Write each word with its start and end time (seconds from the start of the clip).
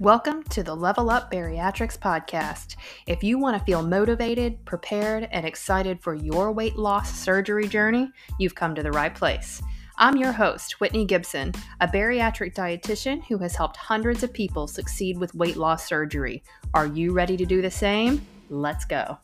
Welcome 0.00 0.44
to 0.50 0.62
the 0.62 0.76
Level 0.76 1.10
Up 1.10 1.28
Bariatrics 1.28 1.98
Podcast. 1.98 2.76
If 3.08 3.24
you 3.24 3.36
want 3.36 3.58
to 3.58 3.64
feel 3.64 3.82
motivated, 3.82 4.64
prepared, 4.64 5.28
and 5.32 5.44
excited 5.44 6.00
for 6.00 6.14
your 6.14 6.52
weight 6.52 6.76
loss 6.76 7.12
surgery 7.12 7.66
journey, 7.66 8.12
you've 8.38 8.54
come 8.54 8.76
to 8.76 8.82
the 8.84 8.92
right 8.92 9.12
place. 9.12 9.60
I'm 9.96 10.16
your 10.16 10.30
host, 10.30 10.78
Whitney 10.78 11.04
Gibson, 11.04 11.52
a 11.80 11.88
bariatric 11.88 12.54
dietitian 12.54 13.24
who 13.24 13.38
has 13.38 13.56
helped 13.56 13.76
hundreds 13.76 14.22
of 14.22 14.32
people 14.32 14.68
succeed 14.68 15.18
with 15.18 15.34
weight 15.34 15.56
loss 15.56 15.84
surgery. 15.84 16.44
Are 16.74 16.86
you 16.86 17.12
ready 17.12 17.36
to 17.36 17.44
do 17.44 17.60
the 17.60 17.68
same? 17.68 18.24
Let's 18.50 18.84
go. 18.84 19.18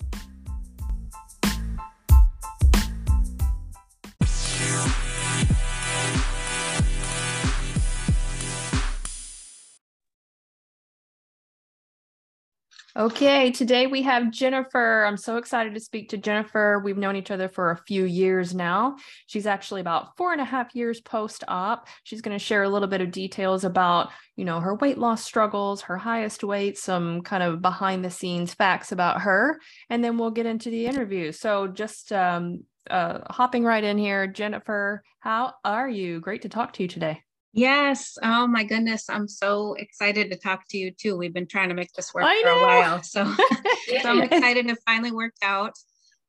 Okay, 12.96 13.50
today 13.50 13.88
we 13.88 14.02
have 14.02 14.30
Jennifer. 14.30 15.04
I'm 15.04 15.16
so 15.16 15.36
excited 15.36 15.74
to 15.74 15.80
speak 15.80 16.10
to 16.10 16.16
Jennifer. 16.16 16.80
We've 16.84 16.96
known 16.96 17.16
each 17.16 17.32
other 17.32 17.48
for 17.48 17.72
a 17.72 17.76
few 17.76 18.04
years 18.04 18.54
now. 18.54 18.98
She's 19.26 19.48
actually 19.48 19.80
about 19.80 20.16
four 20.16 20.30
and 20.30 20.40
a 20.40 20.44
half 20.44 20.76
years 20.76 21.00
post 21.00 21.42
op. 21.48 21.88
She's 22.04 22.22
going 22.22 22.38
to 22.38 22.44
share 22.44 22.62
a 22.62 22.68
little 22.68 22.86
bit 22.86 23.00
of 23.00 23.10
details 23.10 23.64
about, 23.64 24.10
you 24.36 24.44
know, 24.44 24.60
her 24.60 24.76
weight 24.76 24.96
loss 24.96 25.24
struggles, 25.24 25.82
her 25.82 25.96
highest 25.96 26.44
weight, 26.44 26.78
some 26.78 27.22
kind 27.22 27.42
of 27.42 27.60
behind 27.60 28.04
the 28.04 28.10
scenes 28.10 28.54
facts 28.54 28.92
about 28.92 29.22
her, 29.22 29.58
and 29.90 30.04
then 30.04 30.16
we'll 30.16 30.30
get 30.30 30.46
into 30.46 30.70
the 30.70 30.86
interview. 30.86 31.32
So 31.32 31.66
just 31.66 32.12
um, 32.12 32.60
uh, 32.88 33.22
hopping 33.28 33.64
right 33.64 33.82
in 33.82 33.98
here, 33.98 34.28
Jennifer, 34.28 35.02
how 35.18 35.54
are 35.64 35.88
you? 35.88 36.20
Great 36.20 36.42
to 36.42 36.48
talk 36.48 36.74
to 36.74 36.84
you 36.84 36.88
today. 36.88 37.24
Yes. 37.54 38.18
Oh 38.20 38.48
my 38.48 38.64
goodness. 38.64 39.08
I'm 39.08 39.28
so 39.28 39.74
excited 39.74 40.30
to 40.32 40.36
talk 40.36 40.64
to 40.70 40.78
you 40.78 40.90
too. 40.90 41.16
We've 41.16 41.32
been 41.32 41.46
trying 41.46 41.68
to 41.68 41.74
make 41.74 41.92
this 41.92 42.12
work 42.12 42.24
for 42.24 42.48
a 42.48 42.62
while. 42.62 43.02
So, 43.02 43.24
so 44.02 44.08
I'm 44.10 44.22
excited 44.30 44.66
to 44.68 44.76
finally 44.84 45.12
work 45.12 45.34
out. 45.40 45.74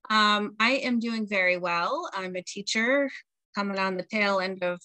Um, 0.10 0.56
I 0.60 0.74
am 0.84 1.00
doing 1.00 1.28
very 1.28 1.58
well. 1.58 2.08
I'm 2.14 2.36
a 2.36 2.44
teacher 2.44 3.10
coming 3.56 3.80
on 3.80 3.98
the 3.98 4.04
tail 4.04 4.40
end 4.40 4.62
of 4.62 4.80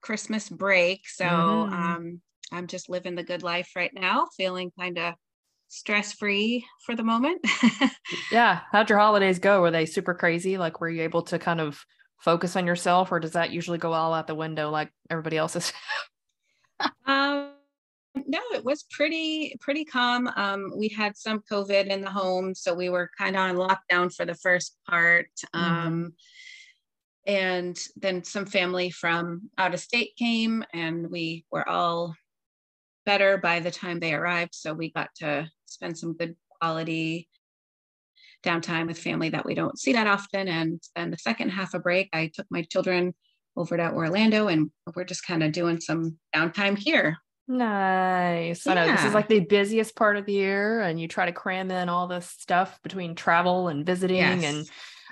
Christmas 0.00 0.48
break. 0.48 1.06
So 1.08 1.26
mm. 1.26 1.72
um, 1.72 2.22
I'm 2.50 2.66
just 2.66 2.88
living 2.88 3.14
the 3.14 3.22
good 3.22 3.42
life 3.42 3.72
right 3.76 3.92
now, 3.92 4.28
feeling 4.38 4.72
kind 4.78 4.98
of 4.98 5.14
stress 5.68 6.14
free 6.14 6.64
for 6.86 6.96
the 6.96 7.02
moment. 7.02 7.44
yeah. 8.32 8.60
How'd 8.72 8.88
your 8.88 8.98
holidays 8.98 9.38
go? 9.38 9.60
Were 9.60 9.70
they 9.70 9.84
super 9.84 10.14
crazy? 10.14 10.56
Like, 10.56 10.80
were 10.80 10.88
you 10.88 11.02
able 11.02 11.22
to 11.22 11.38
kind 11.38 11.60
of 11.60 11.84
focus 12.20 12.56
on 12.56 12.66
yourself 12.66 13.12
or 13.12 13.20
does 13.20 13.32
that 13.32 13.50
usually 13.50 13.78
go 13.78 13.92
all 13.92 14.14
out 14.14 14.26
the 14.26 14.34
window 14.34 14.70
like 14.70 14.90
everybody 15.10 15.36
else's? 15.36 15.72
Um 17.06 17.52
no 18.26 18.40
it 18.52 18.64
was 18.64 18.84
pretty 18.90 19.56
pretty 19.60 19.84
calm. 19.84 20.28
Um 20.36 20.72
we 20.76 20.88
had 20.88 21.16
some 21.16 21.42
covid 21.50 21.86
in 21.86 22.00
the 22.00 22.10
home 22.10 22.54
so 22.54 22.74
we 22.74 22.88
were 22.88 23.10
kind 23.16 23.36
of 23.36 23.42
on 23.42 23.56
lockdown 23.56 24.12
for 24.12 24.24
the 24.24 24.34
first 24.34 24.76
part. 24.88 25.28
Mm-hmm. 25.54 25.86
um 25.86 26.14
and 27.26 27.78
then 27.96 28.22
some 28.24 28.44
family 28.44 28.90
from 28.90 29.50
out 29.56 29.72
of 29.72 29.80
state 29.80 30.14
came 30.16 30.64
and 30.74 31.10
we 31.10 31.44
were 31.50 31.66
all 31.68 32.14
better 33.06 33.38
by 33.38 33.60
the 33.60 33.70
time 33.70 34.00
they 34.00 34.14
arrived 34.14 34.54
so 34.54 34.74
we 34.74 34.90
got 34.90 35.08
to 35.16 35.48
spend 35.66 35.96
some 35.96 36.14
good 36.14 36.36
quality 36.60 37.28
downtime 38.44 38.86
with 38.86 38.98
family 38.98 39.30
that 39.30 39.46
we 39.46 39.54
don't 39.54 39.78
see 39.78 39.92
that 39.94 40.06
often. 40.06 40.48
And 40.48 40.80
then 40.94 41.10
the 41.10 41.18
second 41.18 41.50
half 41.50 41.74
of 41.74 41.82
break, 41.82 42.08
I 42.12 42.30
took 42.32 42.46
my 42.50 42.62
children 42.62 43.14
over 43.56 43.76
to 43.76 43.92
Orlando 43.92 44.48
and 44.48 44.70
we're 44.94 45.04
just 45.04 45.26
kind 45.26 45.42
of 45.42 45.52
doing 45.52 45.80
some 45.80 46.18
downtime 46.34 46.76
here. 46.76 47.18
Nice. 47.46 48.64
Yeah. 48.64 48.72
I 48.72 48.74
know 48.74 48.86
this 48.92 49.04
is 49.04 49.14
like 49.14 49.28
the 49.28 49.40
busiest 49.40 49.96
part 49.96 50.16
of 50.16 50.24
the 50.24 50.32
year, 50.32 50.80
and 50.80 50.98
you 50.98 51.08
try 51.08 51.26
to 51.26 51.32
cram 51.32 51.70
in 51.70 51.90
all 51.90 52.06
this 52.06 52.26
stuff 52.26 52.80
between 52.82 53.14
travel 53.14 53.68
and 53.68 53.84
visiting, 53.84 54.16
yes. 54.16 54.44
and 54.44 54.66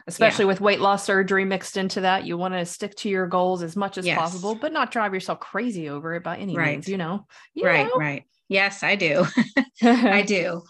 especially 0.06 0.44
yeah. 0.44 0.48
with 0.48 0.60
weight 0.60 0.80
loss 0.80 1.04
surgery 1.04 1.44
mixed 1.44 1.76
into 1.76 2.00
that, 2.00 2.24
you 2.24 2.38
want 2.38 2.54
to 2.54 2.64
stick 2.64 2.94
to 2.96 3.08
your 3.08 3.26
goals 3.26 3.62
as 3.62 3.76
much 3.76 3.98
as 3.98 4.06
yes. 4.06 4.18
possible, 4.18 4.54
but 4.54 4.72
not 4.72 4.90
drive 4.90 5.12
yourself 5.12 5.40
crazy 5.40 5.88
over 5.88 6.14
it 6.14 6.24
by 6.24 6.38
any 6.38 6.56
right. 6.56 6.72
means, 6.72 6.88
you 6.88 6.96
know? 6.96 7.26
You 7.54 7.66
right, 7.66 7.86
know? 7.86 7.96
right. 7.96 8.24
Yes, 8.48 8.82
I 8.82 8.96
do. 8.96 9.26
I 9.82 10.22
do. 10.26 10.62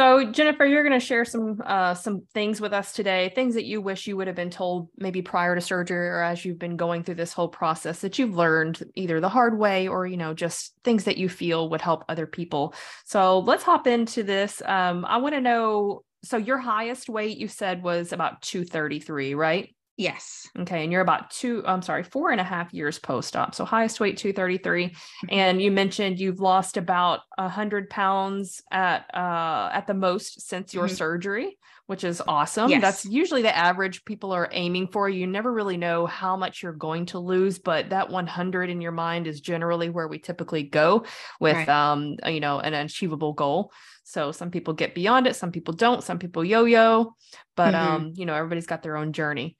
So 0.00 0.24
Jennifer, 0.24 0.64
you're 0.64 0.82
going 0.82 0.98
to 0.98 1.06
share 1.06 1.26
some 1.26 1.60
uh, 1.62 1.92
some 1.92 2.22
things 2.32 2.58
with 2.58 2.72
us 2.72 2.94
today, 2.94 3.30
things 3.34 3.54
that 3.54 3.66
you 3.66 3.82
wish 3.82 4.06
you 4.06 4.16
would 4.16 4.28
have 4.28 4.34
been 4.34 4.48
told 4.48 4.88
maybe 4.96 5.20
prior 5.20 5.54
to 5.54 5.60
surgery 5.60 6.08
or 6.08 6.22
as 6.22 6.42
you've 6.42 6.58
been 6.58 6.78
going 6.78 7.02
through 7.02 7.16
this 7.16 7.34
whole 7.34 7.48
process 7.48 7.98
that 7.98 8.18
you've 8.18 8.34
learned 8.34 8.82
either 8.94 9.20
the 9.20 9.28
hard 9.28 9.58
way 9.58 9.88
or 9.88 10.06
you 10.06 10.16
know 10.16 10.32
just 10.32 10.72
things 10.84 11.04
that 11.04 11.18
you 11.18 11.28
feel 11.28 11.68
would 11.68 11.82
help 11.82 12.06
other 12.08 12.26
people. 12.26 12.72
So 13.04 13.40
let's 13.40 13.62
hop 13.62 13.86
into 13.86 14.22
this. 14.22 14.62
Um, 14.64 15.04
I 15.04 15.18
want 15.18 15.34
to 15.34 15.40
know. 15.42 16.02
So 16.24 16.38
your 16.38 16.56
highest 16.56 17.10
weight 17.10 17.36
you 17.36 17.48
said 17.48 17.82
was 17.82 18.14
about 18.14 18.40
233, 18.40 19.34
right? 19.34 19.74
Yes. 20.00 20.48
Okay. 20.58 20.82
And 20.82 20.90
you're 20.90 21.02
about 21.02 21.28
two, 21.28 21.62
I'm 21.66 21.82
sorry, 21.82 22.04
four 22.04 22.30
and 22.30 22.40
a 22.40 22.44
half 22.44 22.72
years 22.72 22.98
post 22.98 23.36
op. 23.36 23.54
So 23.54 23.66
highest 23.66 24.00
weight 24.00 24.16
233. 24.16 24.86
Mm-hmm. 24.86 25.26
And 25.28 25.60
you 25.60 25.70
mentioned 25.70 26.18
you've 26.18 26.40
lost 26.40 26.78
about 26.78 27.20
a 27.36 27.50
hundred 27.50 27.90
pounds 27.90 28.62
at 28.72 29.04
uh 29.12 29.68
at 29.70 29.86
the 29.86 29.92
most 29.92 30.48
since 30.48 30.72
your 30.72 30.86
mm-hmm. 30.86 30.94
surgery, 30.94 31.58
which 31.84 32.02
is 32.02 32.22
awesome. 32.26 32.70
Yes. 32.70 32.80
That's 32.80 33.04
usually 33.04 33.42
the 33.42 33.54
average 33.54 34.06
people 34.06 34.32
are 34.32 34.48
aiming 34.52 34.88
for. 34.88 35.06
You 35.06 35.26
never 35.26 35.52
really 35.52 35.76
know 35.76 36.06
how 36.06 36.34
much 36.34 36.62
you're 36.62 36.72
going 36.72 37.04
to 37.06 37.18
lose, 37.18 37.58
but 37.58 37.90
that 37.90 38.08
100 38.08 38.70
in 38.70 38.80
your 38.80 38.92
mind 38.92 39.26
is 39.26 39.42
generally 39.42 39.90
where 39.90 40.08
we 40.08 40.18
typically 40.18 40.62
go 40.62 41.04
with 41.40 41.56
right. 41.56 41.68
um, 41.68 42.16
you 42.24 42.40
know, 42.40 42.58
an 42.58 42.72
achievable 42.72 43.34
goal. 43.34 43.70
So 44.04 44.32
some 44.32 44.50
people 44.50 44.72
get 44.72 44.94
beyond 44.94 45.26
it, 45.26 45.36
some 45.36 45.52
people 45.52 45.74
don't, 45.74 46.02
some 46.02 46.18
people 46.18 46.42
yo-yo, 46.42 47.14
but 47.54 47.74
mm-hmm. 47.74 47.94
um, 47.94 48.12
you 48.14 48.24
know, 48.24 48.34
everybody's 48.34 48.66
got 48.66 48.82
their 48.82 48.96
own 48.96 49.12
journey. 49.12 49.58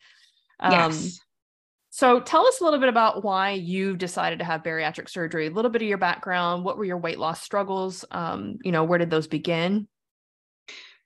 Um, 0.61 0.73
yes. 0.73 1.21
So 1.93 2.21
tell 2.21 2.47
us 2.47 2.61
a 2.61 2.65
little 2.65 2.79
bit 2.79 2.89
about 2.89 3.25
why 3.25 3.51
you 3.51 3.97
decided 3.97 4.39
to 4.39 4.45
have 4.45 4.63
bariatric 4.63 5.11
surgery, 5.11 5.49
a 5.49 5.51
little 5.51 5.71
bit 5.71 5.83
of 5.83 5.89
your 5.89 5.99
background. 5.99 6.65
What 6.65 6.79
were 6.79 6.85
your 6.85 6.99
weight 6.99 7.19
loss 7.19 7.43
struggles? 7.43 8.05
Um, 8.13 8.59
you 8.63 8.71
know, 8.71 8.85
where 8.85 8.99
did 8.99 9.11
those 9.11 9.27
begin? 9.27 9.89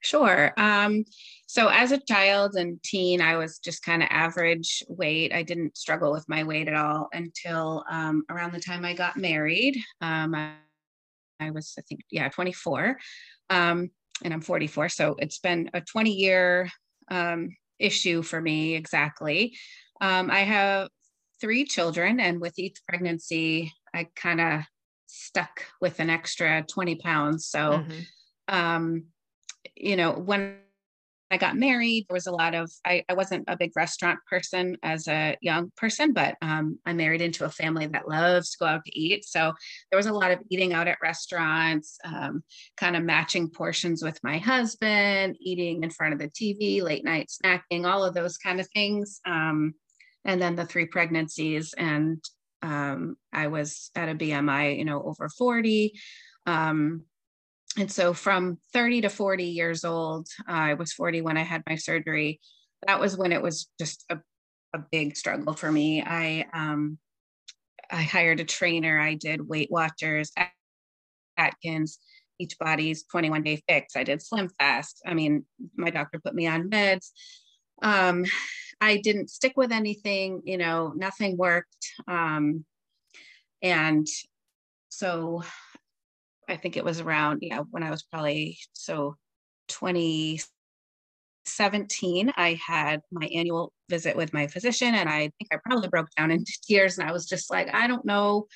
Sure. 0.01 0.53
Um, 0.57 1.03
so 1.47 1.69
as 1.69 1.91
a 1.91 1.97
child 1.97 2.53
and 2.53 2.81
teen, 2.83 3.21
I 3.21 3.37
was 3.37 3.57
just 3.57 3.81
kind 3.83 4.03
of 4.03 4.09
average 4.11 4.83
weight. 4.87 5.33
I 5.33 5.41
didn't 5.41 5.75
struggle 5.75 6.11
with 6.11 6.29
my 6.29 6.43
weight 6.43 6.67
at 6.67 6.75
all 6.75 7.07
until 7.11 7.83
um, 7.89 8.23
around 8.29 8.53
the 8.53 8.59
time 8.59 8.85
I 8.85 8.93
got 8.93 9.17
married. 9.17 9.77
Um, 10.01 10.35
I, 10.35 10.51
I, 11.39 11.49
was, 11.49 11.73
I 11.79 11.81
think, 11.81 12.01
yeah, 12.11 12.29
24, 12.29 12.99
um, 13.49 13.89
and 14.23 14.33
I'm 14.33 14.41
44. 14.41 14.89
So 14.89 15.15
it's 15.17 15.39
been 15.39 15.71
a 15.73 15.81
20 15.81 16.11
year 16.11 16.69
um, 17.09 17.49
issue 17.79 18.21
for 18.21 18.39
me 18.41 18.75
exactly. 18.75 19.55
Um, 20.01 20.29
I 20.29 20.39
have 20.39 20.89
three 21.39 21.65
children, 21.65 22.19
and 22.19 22.41
with 22.41 22.57
each 22.57 22.77
pregnancy, 22.87 23.73
I 23.93 24.07
kind 24.15 24.41
of 24.41 24.61
stuck 25.07 25.65
with 25.81 25.99
an 25.99 26.09
extra 26.09 26.63
20 26.63 26.95
pounds. 26.95 27.47
So, 27.47 27.59
mm-hmm. 27.59 28.55
um, 28.55 29.05
you 29.75 29.95
know, 29.95 30.11
when 30.11 30.57
I 31.35 31.37
got 31.37 31.57
married, 31.57 32.05
there 32.07 32.13
was 32.13 32.27
a 32.27 32.31
lot 32.31 32.55
of, 32.55 32.71
I, 32.85 33.03
I 33.09 33.13
wasn't 33.13 33.43
a 33.49 33.57
big 33.57 33.73
restaurant 33.75 34.19
person 34.25 34.77
as 34.83 35.05
a 35.09 35.35
young 35.41 35.69
person, 35.75 36.13
but 36.13 36.35
um, 36.41 36.79
I 36.85 36.93
married 36.93 37.21
into 37.21 37.43
a 37.43 37.49
family 37.49 37.87
that 37.87 38.07
loves 38.07 38.51
to 38.51 38.57
go 38.57 38.65
out 38.67 38.85
to 38.85 38.97
eat. 38.97 39.25
So 39.25 39.51
there 39.91 39.97
was 39.97 40.05
a 40.05 40.13
lot 40.13 40.31
of 40.31 40.39
eating 40.49 40.71
out 40.71 40.87
at 40.87 40.97
restaurants, 41.03 41.97
um, 42.05 42.41
kind 42.77 42.95
of 42.95 43.03
matching 43.03 43.49
portions 43.49 44.01
with 44.01 44.17
my 44.23 44.37
husband, 44.37 45.35
eating 45.41 45.83
in 45.83 45.89
front 45.89 46.13
of 46.13 46.19
the 46.19 46.29
TV, 46.29 46.81
late 46.81 47.03
night 47.03 47.29
snacking, 47.29 47.85
all 47.85 48.05
of 48.05 48.13
those 48.13 48.37
kind 48.37 48.61
of 48.61 48.69
things. 48.73 49.19
Um, 49.25 49.73
and 50.23 50.41
then 50.41 50.55
the 50.55 50.65
three 50.65 50.85
pregnancies, 50.85 51.73
and 51.77 52.23
um, 52.61 53.17
I 53.33 53.47
was 53.47 53.91
at 53.93 54.07
a 54.07 54.15
BMI, 54.15 54.77
you 54.77 54.85
know, 54.85 55.03
over 55.03 55.27
40. 55.27 55.99
Um, 56.45 57.03
and 57.77 57.91
so 57.91 58.13
from 58.13 58.57
30 58.73 59.01
to 59.01 59.09
40 59.09 59.43
years 59.45 59.83
old, 59.83 60.27
uh, 60.47 60.51
I 60.51 60.73
was 60.75 60.93
40 60.93 61.21
when 61.21 61.37
I 61.37 61.43
had 61.43 61.63
my 61.67 61.75
surgery. 61.75 62.39
That 62.87 62.99
was 62.99 63.17
when 63.17 63.31
it 63.31 63.41
was 63.41 63.69
just 63.79 64.05
a, 64.09 64.19
a 64.73 64.79
big 64.91 65.15
struggle 65.15 65.53
for 65.53 65.71
me. 65.71 66.01
I 66.01 66.45
um, 66.53 66.97
I 67.91 68.03
hired 68.03 68.39
a 68.39 68.45
trainer. 68.45 68.99
I 68.99 69.15
did 69.15 69.47
Weight 69.47 69.69
Watchers, 69.71 70.31
Atkins, 71.37 71.99
Beachbody's 72.39 73.03
21 73.03 73.43
day 73.43 73.61
fix. 73.67 73.95
I 73.95 74.03
did 74.03 74.21
Slim 74.21 74.49
Fast. 74.59 75.01
I 75.05 75.13
mean, 75.13 75.45
my 75.75 75.89
doctor 75.89 76.19
put 76.19 76.35
me 76.35 76.47
on 76.47 76.69
meds. 76.69 77.09
Um, 77.81 78.25
I 78.81 78.97
didn't 78.97 79.29
stick 79.29 79.53
with 79.55 79.71
anything, 79.71 80.41
you 80.45 80.57
know, 80.57 80.93
nothing 80.95 81.37
worked. 81.37 81.87
Um, 82.07 82.65
and 83.61 84.07
so 84.89 85.43
I 86.47 86.57
think 86.57 86.77
it 86.77 86.85
was 86.85 86.99
around, 86.99 87.39
yeah, 87.41 87.61
when 87.71 87.81
I 87.83 87.89
was 87.89 88.03
probably 88.03 88.59
so 88.73 89.15
2017, 89.67 92.33
I 92.35 92.59
had 92.65 93.01
my 93.11 93.25
annual 93.27 93.71
visit 93.89 94.15
with 94.15 94.33
my 94.33 94.47
physician, 94.47 94.95
and 94.95 95.09
I 95.09 95.31
think 95.37 95.49
I 95.51 95.57
probably 95.65 95.89
broke 95.89 96.09
down 96.17 96.31
into 96.31 96.57
tears. 96.67 96.97
And 96.97 97.07
I 97.07 97.11
was 97.11 97.25
just 97.25 97.51
like, 97.51 97.73
I 97.73 97.87
don't 97.87 98.05
know 98.05 98.47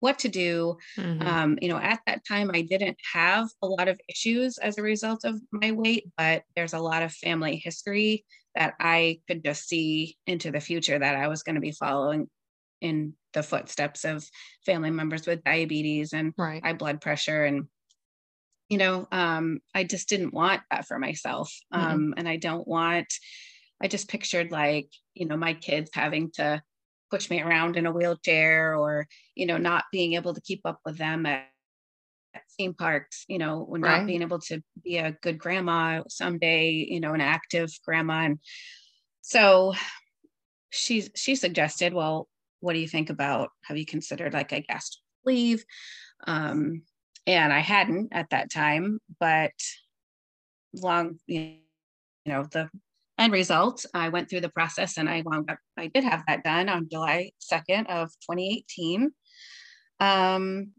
what 0.00 0.18
to 0.20 0.28
do. 0.28 0.76
Mm-hmm. 0.96 1.26
Um, 1.26 1.58
you 1.60 1.68
know, 1.68 1.78
at 1.78 2.00
that 2.06 2.24
time, 2.26 2.50
I 2.54 2.62
didn't 2.62 2.96
have 3.12 3.48
a 3.62 3.66
lot 3.66 3.88
of 3.88 4.00
issues 4.08 4.58
as 4.58 4.78
a 4.78 4.82
result 4.82 5.24
of 5.24 5.40
my 5.50 5.72
weight, 5.72 6.04
but 6.16 6.44
there's 6.54 6.74
a 6.74 6.78
lot 6.78 7.02
of 7.02 7.12
family 7.12 7.56
history 7.56 8.24
that 8.54 8.74
I 8.80 9.20
could 9.28 9.44
just 9.44 9.68
see 9.68 10.16
into 10.26 10.50
the 10.50 10.60
future 10.60 10.98
that 10.98 11.16
I 11.16 11.28
was 11.28 11.42
going 11.42 11.56
to 11.56 11.60
be 11.60 11.72
following 11.72 12.28
in 12.80 13.14
the 13.34 13.42
footsteps 13.42 14.04
of 14.04 14.28
family 14.64 14.90
members 14.90 15.26
with 15.26 15.44
diabetes 15.44 16.12
and 16.12 16.32
right. 16.36 16.64
high 16.64 16.72
blood 16.72 17.00
pressure 17.00 17.44
and 17.44 17.66
you 18.68 18.78
know 18.78 19.06
um, 19.12 19.60
i 19.74 19.84
just 19.84 20.08
didn't 20.08 20.34
want 20.34 20.62
that 20.70 20.86
for 20.86 20.98
myself 20.98 21.52
mm-hmm. 21.72 21.84
um, 21.84 22.14
and 22.16 22.28
i 22.28 22.36
don't 22.36 22.66
want 22.66 23.12
i 23.82 23.88
just 23.88 24.08
pictured 24.08 24.50
like 24.50 24.88
you 25.14 25.26
know 25.26 25.36
my 25.36 25.54
kids 25.54 25.90
having 25.92 26.30
to 26.32 26.62
push 27.10 27.30
me 27.30 27.40
around 27.40 27.76
in 27.76 27.86
a 27.86 27.92
wheelchair 27.92 28.76
or 28.76 29.06
you 29.34 29.46
know 29.46 29.56
not 29.56 29.84
being 29.92 30.14
able 30.14 30.34
to 30.34 30.40
keep 30.40 30.60
up 30.64 30.78
with 30.84 30.98
them 30.98 31.24
at, 31.26 31.46
at 32.34 32.42
theme 32.56 32.74
parks 32.74 33.24
you 33.28 33.38
know 33.38 33.66
or 33.68 33.78
not 33.78 33.98
right. 33.98 34.06
being 34.06 34.22
able 34.22 34.38
to 34.38 34.62
be 34.84 34.98
a 34.98 35.16
good 35.22 35.38
grandma 35.38 36.02
someday 36.08 36.70
you 36.70 37.00
know 37.00 37.14
an 37.14 37.20
active 37.20 37.70
grandma 37.84 38.24
and 38.24 38.38
so 39.22 39.74
she 40.70 41.08
she 41.14 41.34
suggested 41.34 41.94
well 41.94 42.28
what 42.60 42.72
do 42.74 42.78
you 42.78 42.88
think 42.88 43.10
about 43.10 43.50
have 43.64 43.76
you 43.76 43.86
considered 43.86 44.32
like 44.32 44.52
a 44.52 44.60
gastric 44.60 45.02
sleeve? 45.22 45.64
Um 46.26 46.82
and 47.28 47.52
i 47.52 47.60
hadn't 47.60 48.08
at 48.12 48.30
that 48.30 48.50
time 48.50 48.98
but 49.20 49.52
long 50.74 51.18
you 51.26 51.56
know 52.26 52.44
the 52.50 52.68
end 53.18 53.32
result 53.32 53.84
i 53.94 54.08
went 54.08 54.28
through 54.28 54.40
the 54.40 54.48
process 54.48 54.96
and 54.96 55.08
i 55.08 55.22
wound 55.24 55.50
up 55.50 55.58
i 55.76 55.86
did 55.88 56.04
have 56.04 56.22
that 56.26 56.42
done 56.42 56.68
on 56.68 56.88
july 56.90 57.30
2nd 57.52 57.86
of 57.88 58.08
2018 58.28 59.10
um 60.00 60.72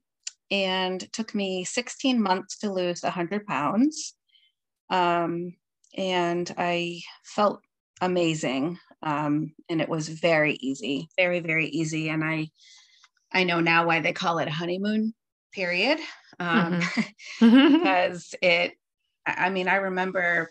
and 0.52 1.14
took 1.14 1.36
me 1.36 1.64
16 1.64 2.20
months 2.20 2.58
to 2.58 2.74
lose 2.74 3.04
100 3.04 3.46
pounds. 3.46 4.16
Um 4.90 5.54
and 5.96 6.52
i 6.58 7.02
felt 7.24 7.62
amazing 8.02 8.80
um, 9.02 9.54
and 9.70 9.82
it 9.82 9.90
was 9.90 10.10
very 10.10 10.54
easy 10.62 11.10
very 11.18 11.40
very 11.40 11.68
easy. 11.68 12.10
And 12.10 12.24
i 12.24 12.50
i 13.32 13.44
know 13.44 13.60
now 13.60 13.86
why 13.86 14.00
they 14.00 14.14
call 14.14 14.40
it 14.40 14.48
a 14.48 14.52
honeymoon 14.52 15.14
period 15.54 16.00
um, 16.40 16.80
mm-hmm. 16.80 17.74
because 17.78 18.34
it 18.42 18.74
i 19.26 19.50
mean 19.50 19.68
i 19.68 19.76
remember 19.76 20.50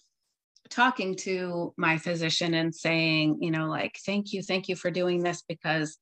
talking 0.71 1.15
to 1.17 1.73
my 1.77 1.97
physician 1.97 2.55
and 2.55 2.75
saying 2.75 3.39
you 3.41 3.51
know 3.51 3.69
like 3.69 3.99
thank 4.05 4.33
you 4.33 4.43
thank 4.43 4.69
you 4.69 4.77
for 4.77 4.91
doing 4.91 5.23
this 5.23 5.43
because 5.49 5.99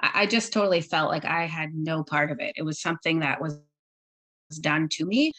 I, 0.00 0.22
I 0.22 0.26
just 0.26 0.52
totally 0.52 0.80
felt 0.80 1.10
like 1.10 1.24
i 1.24 1.46
had 1.46 1.70
no 1.74 2.02
part 2.02 2.30
of 2.30 2.40
it. 2.40 2.52
It 2.56 2.62
was 2.62 2.80
something 2.80 3.20
that 3.20 3.40
was 3.40 3.60
done 4.60 4.88
to 4.92 5.06
me 5.06 5.32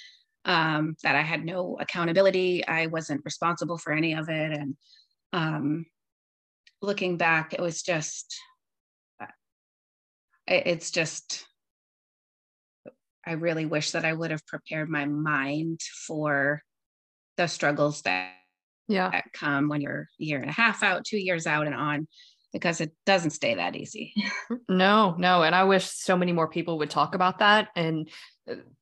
um, 0.45 0.95
that 1.03 1.15
i 1.15 1.21
had 1.21 1.43
no 1.43 1.77
accountability. 1.79 2.65
I 2.65 2.87
wasn't 2.87 3.25
responsible 3.25 3.77
for 3.77 3.91
any 3.93 4.13
of 4.13 4.29
it. 4.29 4.51
And 4.51 4.75
um, 5.33 5.85
looking 6.81 7.17
back, 7.17 7.53
it 7.53 7.61
was 7.61 7.81
just, 7.81 8.37
uh, 9.21 9.27
it's 10.47 10.91
just, 10.91 11.45
I 13.25 13.33
really 13.33 13.65
wish 13.65 13.91
that 13.91 14.05
I 14.05 14.13
would 14.13 14.31
have 14.31 14.45
prepared 14.47 14.89
my 14.89 15.05
mind 15.05 15.79
for 16.07 16.63
the 17.37 17.47
struggles 17.47 18.01
that, 18.03 18.33
yeah. 18.87 19.09
that 19.11 19.31
come 19.33 19.69
when 19.69 19.81
you're 19.81 20.07
a 20.19 20.23
year 20.23 20.39
and 20.39 20.49
a 20.49 20.53
half 20.53 20.83
out, 20.83 21.05
two 21.05 21.19
years 21.19 21.45
out, 21.47 21.67
and 21.67 21.75
on 21.75 22.07
because 22.51 22.81
it 22.81 22.91
doesn't 23.05 23.31
stay 23.31 23.55
that 23.55 23.75
easy. 23.75 24.13
no, 24.69 25.15
no. 25.17 25.43
And 25.43 25.55
I 25.55 25.63
wish 25.63 25.85
so 25.85 26.17
many 26.17 26.33
more 26.33 26.47
people 26.47 26.77
would 26.79 26.89
talk 26.89 27.15
about 27.15 27.39
that. 27.39 27.69
And 27.75 28.09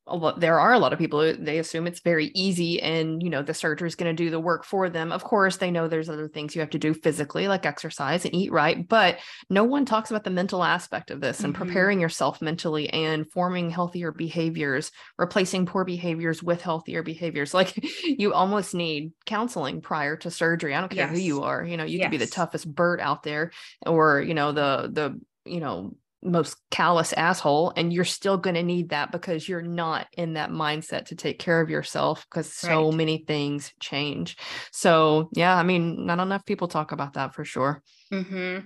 lot, 0.08 0.40
there 0.40 0.60
are 0.60 0.74
a 0.74 0.80
lot 0.80 0.94
of 0.94 1.00
people 1.00 1.36
they 1.38 1.60
assume 1.60 1.86
it's 1.86 2.00
very 2.02 2.32
easy 2.34 2.82
and 2.82 3.22
you 3.22 3.30
know 3.30 3.42
the 3.42 3.54
surgery 3.54 3.88
is 3.88 3.96
going 3.96 4.16
to 4.16 4.24
do 4.24 4.30
the 4.30 4.40
work 4.40 4.64
for 4.64 4.90
them 4.90 5.12
of 5.12 5.24
course 5.24 5.58
they 5.58 5.70
know 5.70 5.88
there's 5.88 6.10
other 6.10 6.28
things 6.28 6.56
you 6.56 6.62
have 6.62 6.70
to 6.70 6.80
do 6.80 6.94
physically 6.94 7.48
like 7.48 7.66
exercise 7.66 8.26
and 8.26 8.34
eat 8.34 8.52
right 8.52 8.88
but 8.88 9.20
no 9.50 9.64
one 9.64 9.86
talks 9.86 10.10
about 10.10 10.24
the 10.24 10.30
mental 10.30 10.64
aspect 10.64 11.12
of 11.12 11.22
this 11.22 11.42
and 11.42 11.54
mm-hmm. 11.54 11.64
preparing 11.64 12.00
yourself 12.00 12.42
mentally 12.42 12.90
and 12.90 13.30
forming 13.32 13.70
healthier 13.70 14.12
behaviors 14.12 14.92
replacing 15.18 15.66
poor 15.66 15.84
behaviors 15.84 16.42
with 16.42 16.62
healthier 16.62 17.04
behaviors 17.04 17.54
like 17.60 17.74
you 18.04 18.34
almost 18.34 18.74
need 18.74 19.12
counseling 19.26 19.82
prior 19.82 20.16
to 20.16 20.32
surgery 20.32 20.74
i 20.74 20.80
don't 20.80 20.90
care 20.90 21.08
yes. 21.08 21.16
who 21.16 21.22
you 21.22 21.44
are 21.44 21.64
you 21.64 21.78
know 21.78 21.84
you 21.84 21.98
yes. 21.98 22.06
could 22.06 22.12
be 22.12 22.18
the 22.18 22.28
toughest 22.28 22.74
bird 22.74 23.00
out 23.00 23.24
there 23.24 23.52
or 23.86 24.22
you 24.22 24.34
know 24.34 24.52
the 24.52 24.90
the 24.92 25.20
you 25.46 25.60
know 25.60 25.94
most 26.22 26.58
callous 26.70 27.14
asshole 27.14 27.72
and 27.78 27.94
you're 27.94 28.04
still 28.04 28.38
going 28.38 28.56
to 28.56 28.64
need 28.64 28.90
that 28.90 29.12
because 29.12 29.48
you're 29.48 29.62
not 29.62 30.08
in 30.18 30.34
that 30.34 30.50
mindset 30.50 31.06
to 31.06 31.16
take 31.16 31.40
care 31.40 31.62
of 31.62 31.70
yourself 31.70 32.26
because 32.30 32.52
so 32.52 32.88
right. 32.90 32.98
many 32.98 33.20
things 33.20 33.72
change 33.80 34.38
so 34.72 35.30
yeah 35.34 35.56
i 35.56 35.64
mean 35.64 36.06
not 36.06 36.20
enough 36.20 36.46
people 36.46 36.68
talk 36.68 36.92
about 36.92 37.14
that 37.14 37.34
for 37.34 37.46
sure 37.46 37.82
mm-hmm. 38.12 38.66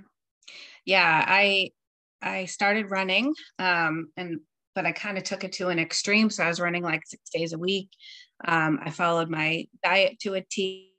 yeah 0.86 1.24
i 1.28 1.70
i 2.22 2.46
started 2.46 2.90
running 2.90 3.34
um 3.60 4.08
and 4.18 4.40
but 4.74 4.88
i 4.88 4.92
kind 4.92 5.20
of 5.20 5.24
took 5.24 5.44
it 5.44 5.54
to 5.54 5.70
an 5.70 5.78
extreme 5.78 6.32
so 6.32 6.44
i 6.44 6.48
was 6.48 6.60
running 6.60 6.84
like 6.84 7.06
six 7.06 7.30
days 7.30 7.54
a 7.54 7.60
week 7.60 7.90
um, 8.46 8.80
i 8.84 8.90
followed 8.90 9.30
my 9.30 9.66
diet 9.84 10.18
to 10.20 10.34
a 10.34 10.42
t 10.42 10.92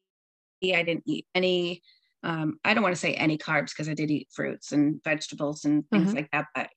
i 0.72 0.82
didn't 0.82 1.04
eat 1.04 1.26
any 1.34 1.82
um, 2.24 2.58
I 2.64 2.72
don't 2.72 2.82
want 2.82 2.94
to 2.94 3.00
say 3.00 3.14
any 3.14 3.36
carbs 3.36 3.70
because 3.70 3.88
I 3.88 3.94
did 3.94 4.10
eat 4.10 4.28
fruits 4.32 4.72
and 4.72 5.02
vegetables 5.04 5.64
and 5.64 5.84
things 5.90 6.08
mm-hmm. 6.08 6.16
like 6.16 6.30
that, 6.32 6.46
but 6.54 6.68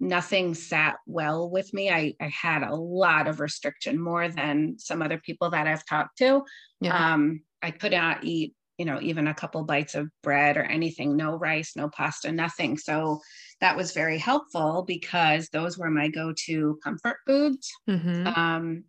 nothing 0.00 0.54
sat 0.54 0.96
well 1.06 1.50
with 1.50 1.72
me. 1.74 1.90
I, 1.90 2.14
I 2.20 2.28
had 2.28 2.62
a 2.62 2.74
lot 2.74 3.28
of 3.28 3.38
restriction, 3.38 4.00
more 4.00 4.28
than 4.28 4.76
some 4.78 5.02
other 5.02 5.18
people 5.18 5.50
that 5.50 5.66
I've 5.66 5.84
talked 5.84 6.18
to. 6.18 6.42
Yeah. 6.80 7.14
Um, 7.14 7.42
I 7.62 7.70
could 7.70 7.92
not 7.92 8.24
eat, 8.24 8.54
you 8.78 8.86
know, 8.86 8.98
even 9.02 9.26
a 9.26 9.34
couple 9.34 9.62
bites 9.64 9.94
of 9.94 10.08
bread 10.22 10.56
or 10.56 10.62
anything, 10.62 11.16
no 11.16 11.36
rice, 11.36 11.72
no 11.76 11.88
pasta, 11.90 12.32
nothing. 12.32 12.78
So 12.78 13.20
that 13.60 13.76
was 13.76 13.92
very 13.92 14.18
helpful 14.18 14.84
because 14.86 15.48
those 15.48 15.76
were 15.76 15.90
my 15.90 16.08
go 16.08 16.32
to 16.46 16.78
comfort 16.82 17.16
foods. 17.26 17.70
Mm-hmm. 17.90 18.26
Um, 18.28 18.84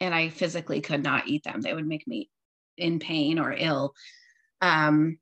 and 0.00 0.14
I 0.14 0.30
physically 0.30 0.80
could 0.80 1.02
not 1.02 1.28
eat 1.28 1.44
them. 1.44 1.60
They 1.60 1.74
would 1.74 1.86
make 1.86 2.06
me 2.06 2.30
in 2.76 2.98
pain 2.98 3.38
or 3.38 3.52
ill. 3.52 3.94
Um, 4.60 5.18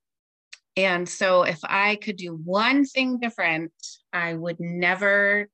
and 0.76 1.08
so 1.08 1.42
if 1.42 1.60
I 1.62 1.96
could 1.96 2.16
do 2.16 2.34
one 2.34 2.84
thing 2.84 3.18
different, 3.18 3.72
I 4.12 4.34
would 4.34 4.58
never 4.58 5.48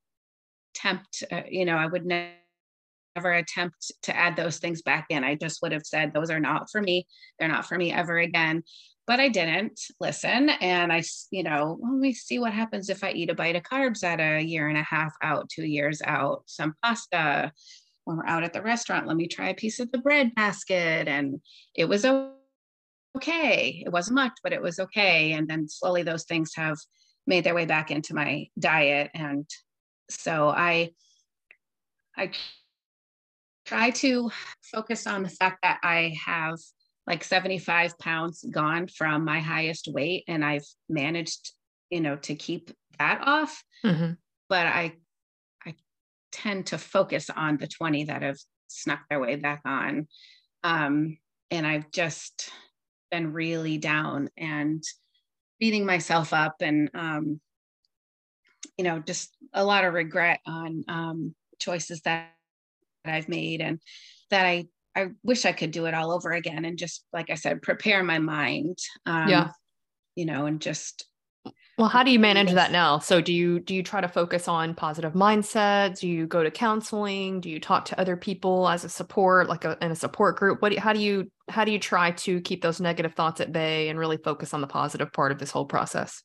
tempt, 0.75 1.25
uh, 1.31 1.43
you 1.49 1.65
know, 1.65 1.77
I 1.77 1.87
would 1.87 2.07
ne- 2.07 2.37
never 3.17 3.33
attempt 3.33 3.93
to 4.03 4.17
add 4.17 4.37
those 4.37 4.59
things 4.59 4.83
back 4.83 5.07
in. 5.11 5.25
I 5.25 5.35
just 5.35 5.61
would 5.63 5.73
have 5.73 5.85
said, 5.85 6.15
those 6.15 6.31
are 6.31 6.41
not 6.41 6.71
for 6.71 6.81
me. 6.81 7.07
They're 7.39 7.49
not 7.49 7.67
for 7.67 7.77
me 7.77 7.93
ever 7.93 8.19
again. 8.19 8.63
But 9.07 9.21
I 9.21 9.29
didn't 9.29 9.79
listen. 9.99 10.51
And 10.51 10.93
I, 10.93 11.03
you 11.31 11.43
know, 11.43 11.79
let 11.83 11.93
me 11.93 12.13
see 12.13 12.39
what 12.39 12.53
happens 12.53 12.89
if 12.89 13.03
I 13.03 13.11
eat 13.11 13.31
a 13.31 13.35
bite 13.35 13.57
of 13.57 13.65
carbs 13.65 14.05
at 14.05 14.21
a 14.21 14.41
year 14.41 14.69
and 14.69 14.79
a 14.79 14.83
half 14.83 15.13
out, 15.23 15.51
two 15.51 15.67
years 15.67 16.01
out, 16.05 16.45
some 16.47 16.75
pasta. 16.83 17.53
When 18.05 18.17
we're 18.17 18.27
out 18.27 18.45
at 18.45 18.53
the 18.53 18.63
restaurant, 18.63 19.07
let 19.07 19.17
me 19.17 19.27
try 19.27 19.51
a 19.51 19.55
piece 19.55 19.81
of 19.81 19.91
the 19.93 19.99
bread 19.99 20.35
basket. 20.35 21.09
And 21.09 21.41
it 21.75 21.87
was 21.87 22.05
okay 22.05 22.40
okay. 23.17 23.83
It 23.85 23.91
wasn't 23.91 24.17
much, 24.17 24.33
but 24.43 24.53
it 24.53 24.63
was 24.63 24.79
okay. 24.79 25.33
And 25.33 25.49
then 25.49 25.69
slowly 25.69 26.03
those 26.03 26.25
things 26.25 26.53
have 26.57 26.79
made 27.27 27.45
their 27.45 27.55
way 27.55 27.67
back 27.67 27.91
into 27.91 28.15
my 28.15 28.49
diet. 28.59 29.11
And 29.15 29.49
so 30.09 30.49
I, 30.49 30.91
I 32.17 32.33
try 33.67 33.91
to 33.91 34.31
focus 34.63 35.07
on 35.07 35.23
the 35.23 35.29
fact 35.29 35.59
that 35.63 35.79
I 35.83 36.17
have 36.25 36.59
like 37.07 37.25
75 37.25 37.99
pounds 37.99 38.45
gone 38.51 38.87
from 38.87 39.25
my 39.25 39.41
highest 39.41 39.89
weight 39.89 40.25
and 40.29 40.45
I've 40.45 40.67
managed, 40.89 41.53
you 41.91 42.01
know, 42.01 42.17
to 42.17 42.35
keep 42.35 42.71
that 42.99 43.21
off. 43.25 43.63
Mm-hmm. 43.85 44.13
But 44.49 44.67
I, 44.67 44.95
I 45.65 45.75
tend 46.33 46.67
to 46.67 46.79
focus 46.79 47.31
on 47.31 47.57
the 47.57 47.67
20 47.67 48.05
that 48.05 48.23
have 48.23 48.39
snuck 48.69 49.01
their 49.09 49.21
way 49.21 49.37
back 49.37 49.63
on. 49.65 50.09
Um, 50.63 51.19
and 51.51 51.67
I've 51.67 51.91
just 51.91 52.51
been 53.11 53.33
really 53.33 53.79
down 53.79 54.31
and 54.37 54.83
beating 55.59 55.85
myself 55.85 56.33
up 56.33 56.57
and 56.61 56.91
um, 56.95 57.41
you 58.77 58.85
know 58.85 58.99
just 58.99 59.37
a 59.53 59.65
lot 59.65 59.85
of 59.85 59.95
regret 59.95 60.41
on 60.47 60.85
um, 60.89 61.35
choices 61.59 62.01
that, 62.03 62.33
that 63.05 63.15
I've 63.15 63.29
made 63.29 63.61
and 63.61 63.81
that 64.31 64.47
I 64.47 64.67
I 64.97 65.11
wish 65.23 65.45
I 65.45 65.53
could 65.53 65.71
do 65.71 65.87
it 65.87 65.95
all 65.95 66.11
over 66.11 66.33
again 66.33 66.65
and 66.65 66.77
just 66.77 67.05
like 67.13 67.31
I 67.31 67.35
said 67.35 67.63
prepare 67.63 68.03
my 68.03 68.19
mind 68.19 68.79
um, 69.07 69.29
yeah. 69.29 69.49
you 70.17 70.27
know 70.27 70.47
and 70.47 70.61
just 70.61 71.07
well, 71.81 71.89
how 71.89 72.03
do 72.03 72.11
you 72.11 72.19
manage 72.19 72.53
that 72.53 72.73
now? 72.73 72.99
So 72.99 73.23
do 73.23 73.33
you 73.33 73.59
do 73.59 73.75
you 73.75 73.83
try 73.83 74.03
to 74.03 74.09
focus 74.09 74.49
on 74.49 74.75
positive 74.75 75.15
mindset? 75.15 75.99
Do 75.99 76.09
you 76.09 76.27
go 76.27 76.43
to 76.43 76.51
counseling? 76.51 77.41
Do 77.41 77.49
you 77.49 77.59
talk 77.59 77.87
to 77.87 77.99
other 77.99 78.19
people 78.19 78.69
as 78.69 78.85
a 78.85 78.91
support, 78.91 79.49
like 79.49 79.65
a, 79.65 79.79
in 79.81 79.91
a 79.91 79.97
support 79.97 80.37
group? 80.37 80.61
What 80.61 80.73
do, 80.73 80.79
how 80.79 80.93
do 80.93 81.01
you 81.01 81.31
how 81.49 81.65
do 81.65 81.73
you 81.73 81.79
try 81.79 82.11
to 82.11 82.43
keep 82.43 82.61
those 82.61 82.83
negative 82.83 83.15
thoughts 83.15 83.41
at 83.41 83.51
bay 83.51 83.89
and 83.89 83.99
really 83.99 84.19
focus 84.19 84.53
on 84.53 84.61
the 84.61 84.67
positive 84.67 85.11
part 85.11 85.33
of 85.33 85.39
this 85.39 85.51
whole 85.51 85.65
process? 85.65 86.23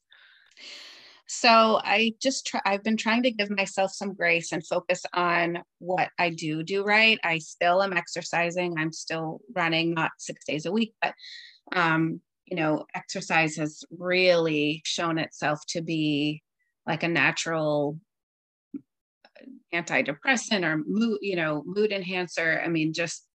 So 1.27 1.79
I 1.81 2.15
just 2.21 2.45
try, 2.45 2.59
I've 2.65 2.83
been 2.83 2.97
trying 2.97 3.24
to 3.24 3.31
give 3.31 3.50
myself 3.50 3.93
some 3.93 4.13
grace 4.13 4.51
and 4.51 4.65
focus 4.67 5.03
on 5.13 5.59
what 5.79 6.09
I 6.19 6.31
do 6.31 6.63
do 6.63 6.83
right. 6.83 7.17
I 7.24 7.38
still 7.38 7.81
am 7.81 7.93
exercising. 7.93 8.75
I'm 8.77 8.91
still 8.91 9.39
running, 9.55 9.93
not 9.93 10.12
six 10.19 10.43
days 10.43 10.65
a 10.65 10.71
week, 10.74 10.93
but 11.01 11.13
um, 11.74 12.19
you 12.45 12.55
know, 12.55 12.85
exercise 12.93 13.55
has 13.55 13.83
really 13.97 14.81
shown 14.85 15.17
itself 15.17 15.59
to 15.69 15.81
be 15.81 16.43
like 16.85 17.03
a 17.03 17.07
natural 17.07 17.99
antidepressant 19.73 20.63
or 20.63 20.81
mood, 20.85 21.19
you 21.21 21.35
know, 21.35 21.63
mood 21.65 21.91
enhancer. 21.91 22.61
I 22.63 22.67
mean, 22.67 22.93
just 22.93 23.27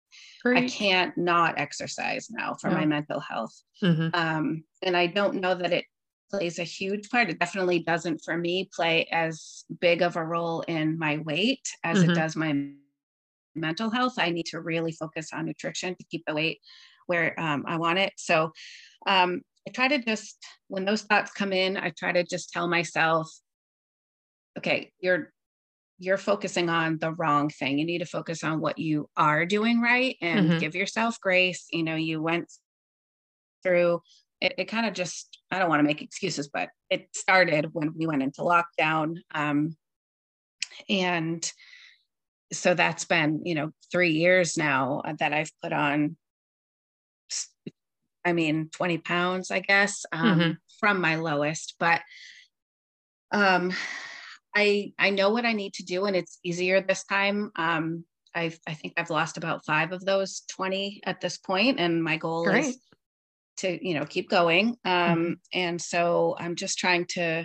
Great. 0.42 0.64
I 0.64 0.68
can't 0.68 1.16
not 1.18 1.58
exercise 1.58 2.28
now 2.30 2.56
for 2.60 2.70
my 2.70 2.86
mental 2.86 3.20
health. 3.20 3.52
Mm-hmm. 3.82 4.08
Um, 4.14 4.64
and 4.82 4.96
I 4.96 5.06
don't 5.06 5.36
know 5.36 5.54
that 5.54 5.72
it 5.72 5.84
plays 6.30 6.58
a 6.58 6.64
huge 6.64 7.10
part. 7.10 7.30
It 7.30 7.38
definitely 7.38 7.80
doesn't 7.80 8.22
for 8.24 8.36
me 8.36 8.68
play 8.74 9.06
as 9.10 9.64
big 9.80 10.02
of 10.02 10.16
a 10.16 10.24
role 10.24 10.62
in 10.62 10.98
my 10.98 11.18
weight 11.18 11.66
as 11.84 11.98
mm-hmm. 11.98 12.10
it 12.10 12.14
does 12.14 12.36
my 12.36 12.70
mental 13.54 13.90
health. 13.90 14.14
I 14.18 14.30
need 14.30 14.46
to 14.46 14.60
really 14.60 14.92
focus 14.92 15.30
on 15.32 15.46
nutrition 15.46 15.94
to 15.96 16.04
keep 16.10 16.24
the 16.26 16.34
weight 16.34 16.60
where 17.06 17.38
um, 17.40 17.64
I 17.66 17.76
want 17.76 17.98
it. 17.98 18.12
So 18.16 18.52
um, 19.08 19.40
I 19.66 19.70
try 19.72 19.88
to 19.88 19.98
just, 19.98 20.38
when 20.68 20.84
those 20.84 21.02
thoughts 21.02 21.32
come 21.32 21.52
in, 21.52 21.76
I 21.76 21.90
try 21.90 22.12
to 22.12 22.22
just 22.22 22.52
tell 22.52 22.68
myself, 22.68 23.28
okay, 24.56 24.92
you're 25.00 25.32
you're 26.00 26.16
focusing 26.16 26.68
on 26.68 26.98
the 26.98 27.12
wrong 27.12 27.50
thing. 27.50 27.76
You 27.76 27.84
need 27.84 27.98
to 27.98 28.04
focus 28.04 28.44
on 28.44 28.60
what 28.60 28.78
you 28.78 29.08
are 29.16 29.44
doing 29.44 29.80
right 29.80 30.16
and 30.22 30.48
mm-hmm. 30.48 30.58
give 30.60 30.76
yourself 30.76 31.20
grace. 31.20 31.66
You 31.72 31.82
know, 31.82 31.96
you 31.96 32.22
went 32.22 32.52
through 33.64 34.00
it, 34.40 34.54
it 34.58 34.64
kind 34.66 34.86
of 34.86 34.94
just, 34.94 35.38
I 35.50 35.58
don't 35.58 35.68
want 35.68 35.80
to 35.80 35.86
make 35.86 36.00
excuses, 36.00 36.48
but 36.52 36.68
it 36.88 37.08
started 37.14 37.70
when 37.72 37.94
we 37.96 38.06
went 38.06 38.22
into 38.22 38.42
lockdown. 38.42 39.16
Um, 39.34 39.76
and 40.88 41.50
so 42.52 42.74
that's 42.74 43.04
been, 43.04 43.42
you 43.44 43.56
know, 43.56 43.72
three 43.90 44.12
years 44.12 44.56
now 44.56 45.02
that 45.18 45.32
I've 45.32 45.50
put 45.60 45.72
on, 45.72 46.16
I 48.28 48.32
mean, 48.32 48.68
20 48.72 48.98
pounds, 48.98 49.50
I 49.50 49.60
guess, 49.60 50.04
um, 50.12 50.40
mm-hmm. 50.40 50.50
from 50.78 51.00
my 51.00 51.16
lowest. 51.16 51.74
But 51.78 52.00
um, 53.30 53.72
I 54.54 54.92
I 54.98 55.10
know 55.10 55.30
what 55.30 55.44
I 55.44 55.52
need 55.52 55.74
to 55.74 55.84
do, 55.84 56.04
and 56.04 56.14
it's 56.14 56.38
easier 56.44 56.80
this 56.80 57.04
time. 57.04 57.50
Um, 57.56 58.04
I 58.34 58.52
I 58.66 58.74
think 58.74 58.94
I've 58.96 59.10
lost 59.10 59.36
about 59.36 59.64
five 59.64 59.92
of 59.92 60.04
those 60.04 60.42
20 60.50 61.00
at 61.04 61.20
this 61.20 61.38
point, 61.38 61.80
and 61.80 62.02
my 62.02 62.16
goal 62.16 62.44
Great. 62.44 62.64
is 62.66 62.78
to 63.58 63.86
you 63.86 63.94
know 63.94 64.04
keep 64.04 64.30
going 64.30 64.76
um, 64.84 64.94
mm-hmm. 64.94 65.32
and 65.52 65.80
so 65.80 66.36
i'm 66.38 66.54
just 66.54 66.78
trying 66.78 67.04
to 67.06 67.44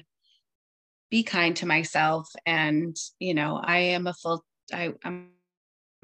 be 1.12 1.24
kind 1.24 1.56
to 1.56 1.66
myself 1.66 2.30
and 2.46 2.96
you 3.20 3.34
know 3.34 3.60
i 3.64 3.78
am 3.78 4.08
a 4.08 4.14
full 4.14 4.44
I, 4.72 4.94
i'm 5.04 5.32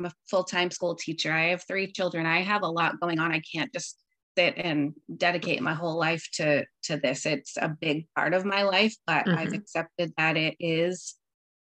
a 0.03 0.11
full-time 0.29 0.71
school 0.71 0.95
teacher 0.95 1.31
i 1.31 1.49
have 1.49 1.63
three 1.67 1.91
children 1.91 2.25
i 2.25 2.41
have 2.41 2.63
a 2.63 2.67
lot 2.67 2.99
going 2.99 3.19
on 3.19 3.31
i 3.31 3.41
can't 3.53 3.71
just 3.73 3.97
sit 4.39 4.53
and 4.57 4.93
dedicate 5.17 5.61
my 5.61 5.73
whole 5.73 5.97
life 5.97 6.25
to 6.31 6.65
to 6.81 6.95
this 6.97 7.25
it's 7.25 7.57
a 7.57 7.67
big 7.67 8.07
part 8.15 8.33
of 8.33 8.45
my 8.45 8.63
life 8.63 8.95
but 9.05 9.25
mm-hmm. 9.25 9.37
i've 9.37 9.53
accepted 9.53 10.13
that 10.17 10.37
it 10.37 10.55
is 10.59 11.15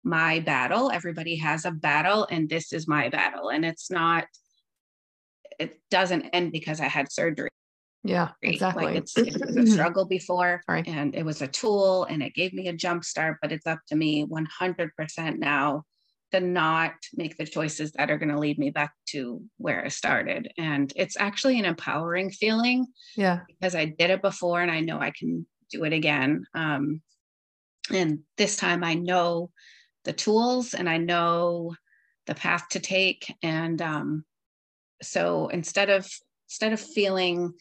my 0.04 0.38
battle 0.38 0.88
everybody 0.92 1.34
has 1.36 1.64
a 1.64 1.72
battle 1.72 2.26
and 2.30 2.48
this 2.48 2.72
is 2.72 2.86
my 2.86 3.08
battle 3.08 3.48
and 3.48 3.64
it's 3.64 3.90
not 3.90 4.26
it 5.58 5.80
doesn't 5.90 6.22
end 6.32 6.52
because 6.52 6.80
i 6.80 6.86
had 6.86 7.10
surgery 7.10 7.48
yeah, 8.04 8.28
exactly. 8.42 8.84
Like 8.84 8.96
it's 8.96 9.18
it 9.18 9.38
was 9.40 9.56
a 9.56 9.66
struggle 9.74 10.06
before 10.06 10.62
right. 10.68 10.86
and 10.86 11.14
it 11.16 11.24
was 11.24 11.42
a 11.42 11.48
tool 11.48 12.04
and 12.04 12.22
it 12.22 12.32
gave 12.32 12.54
me 12.54 12.68
a 12.68 12.72
jump 12.72 13.04
start, 13.04 13.38
but 13.42 13.52
it's 13.52 13.66
up 13.66 13.80
to 13.88 13.96
me 13.96 14.24
100% 14.24 15.38
now 15.38 15.82
to 16.32 16.40
not 16.40 16.92
make 17.14 17.36
the 17.36 17.46
choices 17.46 17.92
that 17.92 18.10
are 18.10 18.18
going 18.18 18.28
to 18.28 18.38
lead 18.38 18.58
me 18.58 18.70
back 18.70 18.92
to 19.10 19.42
where 19.56 19.84
I 19.84 19.88
started. 19.88 20.52
And 20.58 20.92
it's 20.96 21.16
actually 21.18 21.58
an 21.58 21.64
empowering 21.64 22.30
feeling. 22.30 22.86
Yeah. 23.16 23.40
Because 23.48 23.74
I 23.74 23.86
did 23.86 24.10
it 24.10 24.22
before 24.22 24.60
and 24.60 24.70
I 24.70 24.80
know 24.80 25.00
I 25.00 25.10
can 25.10 25.46
do 25.70 25.84
it 25.84 25.92
again. 25.92 26.44
Um, 26.54 27.02
and 27.90 28.20
this 28.36 28.56
time 28.56 28.84
I 28.84 28.94
know 28.94 29.50
the 30.04 30.12
tools 30.12 30.74
and 30.74 30.88
I 30.88 30.98
know 30.98 31.74
the 32.26 32.34
path 32.34 32.68
to 32.70 32.80
take. 32.80 33.34
And 33.42 33.80
um, 33.80 34.24
so 35.02 35.48
instead 35.48 35.90
of 35.90 36.08
instead 36.48 36.72
of 36.72 36.80
feeling 36.80 37.52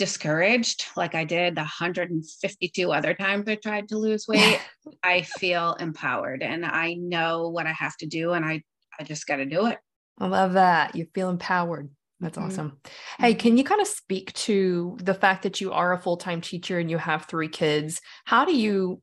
discouraged 0.00 0.86
like 0.96 1.14
I 1.14 1.24
did 1.24 1.54
the 1.54 1.60
152 1.60 2.90
other 2.90 3.12
times 3.12 3.46
I 3.46 3.56
tried 3.56 3.86
to 3.90 3.98
lose 3.98 4.26
weight, 4.26 4.58
I 5.02 5.20
feel 5.20 5.74
empowered 5.74 6.42
and 6.42 6.64
I 6.64 6.94
know 6.94 7.50
what 7.50 7.66
I 7.66 7.72
have 7.72 7.94
to 7.98 8.06
do 8.06 8.32
and 8.32 8.42
I 8.42 8.62
I 8.98 9.04
just 9.04 9.26
got 9.26 9.36
to 9.36 9.44
do 9.44 9.66
it. 9.66 9.78
I 10.18 10.26
love 10.26 10.54
that. 10.54 10.96
You 10.96 11.06
feel 11.14 11.28
empowered. 11.28 11.90
That's 12.18 12.38
mm-hmm. 12.38 12.48
awesome. 12.48 12.78
Hey, 13.18 13.32
mm-hmm. 13.32 13.40
can 13.40 13.56
you 13.58 13.64
kind 13.64 13.82
of 13.82 13.86
speak 13.86 14.32
to 14.34 14.96
the 15.02 15.14
fact 15.14 15.42
that 15.42 15.60
you 15.60 15.70
are 15.72 15.92
a 15.92 15.98
full-time 15.98 16.40
teacher 16.40 16.78
and 16.78 16.90
you 16.90 16.96
have 16.96 17.26
three 17.26 17.48
kids? 17.48 18.00
How 18.24 18.46
do 18.46 18.56
you 18.56 19.02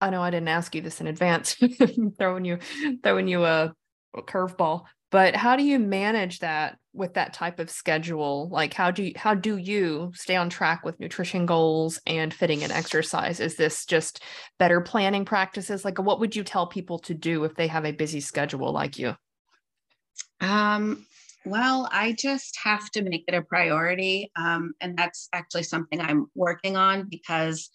I 0.00 0.10
know 0.10 0.20
I 0.20 0.30
didn't 0.30 0.48
ask 0.48 0.74
you 0.74 0.80
this 0.80 1.00
in 1.00 1.06
advance, 1.06 1.56
throwing 2.18 2.44
you 2.44 2.58
throwing 3.04 3.28
you 3.28 3.44
a, 3.44 3.72
a 4.16 4.22
curveball, 4.22 4.82
but 5.14 5.36
how 5.36 5.54
do 5.54 5.62
you 5.62 5.78
manage 5.78 6.40
that 6.40 6.76
with 6.92 7.14
that 7.14 7.32
type 7.32 7.60
of 7.60 7.70
schedule? 7.70 8.48
Like 8.50 8.74
how 8.74 8.90
do 8.90 9.04
you 9.04 9.12
how 9.14 9.32
do 9.32 9.56
you 9.56 10.10
stay 10.12 10.34
on 10.34 10.50
track 10.50 10.84
with 10.84 10.98
nutrition 10.98 11.46
goals 11.46 12.00
and 12.04 12.34
fitting 12.34 12.62
in 12.62 12.72
exercise? 12.72 13.38
Is 13.38 13.54
this 13.54 13.86
just 13.86 14.24
better 14.58 14.80
planning 14.80 15.24
practices? 15.24 15.84
Like 15.84 16.00
what 16.00 16.18
would 16.18 16.34
you 16.34 16.42
tell 16.42 16.66
people 16.66 16.98
to 16.98 17.14
do 17.14 17.44
if 17.44 17.54
they 17.54 17.68
have 17.68 17.84
a 17.84 17.92
busy 17.92 18.18
schedule 18.18 18.72
like 18.72 18.98
you? 18.98 19.14
Um 20.40 21.06
well 21.46 21.88
i 21.92 22.12
just 22.18 22.58
have 22.64 22.90
to 22.90 23.02
make 23.02 23.22
it 23.28 23.34
a 23.34 23.42
priority 23.42 24.32
um, 24.34 24.72
and 24.80 24.96
that's 24.96 25.28
actually 25.34 25.62
something 25.62 26.00
i'm 26.00 26.24
working 26.34 26.74
on 26.74 27.06
because 27.10 27.68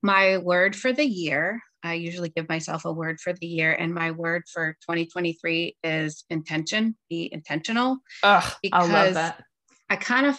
my 0.00 0.38
word 0.38 0.76
for 0.76 0.92
the 0.92 1.04
year 1.04 1.60
I 1.82 1.94
usually 1.94 2.30
give 2.30 2.48
myself 2.48 2.84
a 2.84 2.92
word 2.92 3.20
for 3.20 3.32
the 3.32 3.46
year, 3.46 3.72
and 3.72 3.94
my 3.94 4.10
word 4.10 4.42
for 4.52 4.76
2023 4.82 5.76
is 5.82 6.24
intention. 6.30 6.96
Be 7.08 7.28
intentional. 7.32 7.98
Ugh, 8.22 8.52
I 8.72 8.86
love 8.86 9.14
that. 9.14 9.42
I 9.88 9.96
kind 9.96 10.26
of 10.26 10.38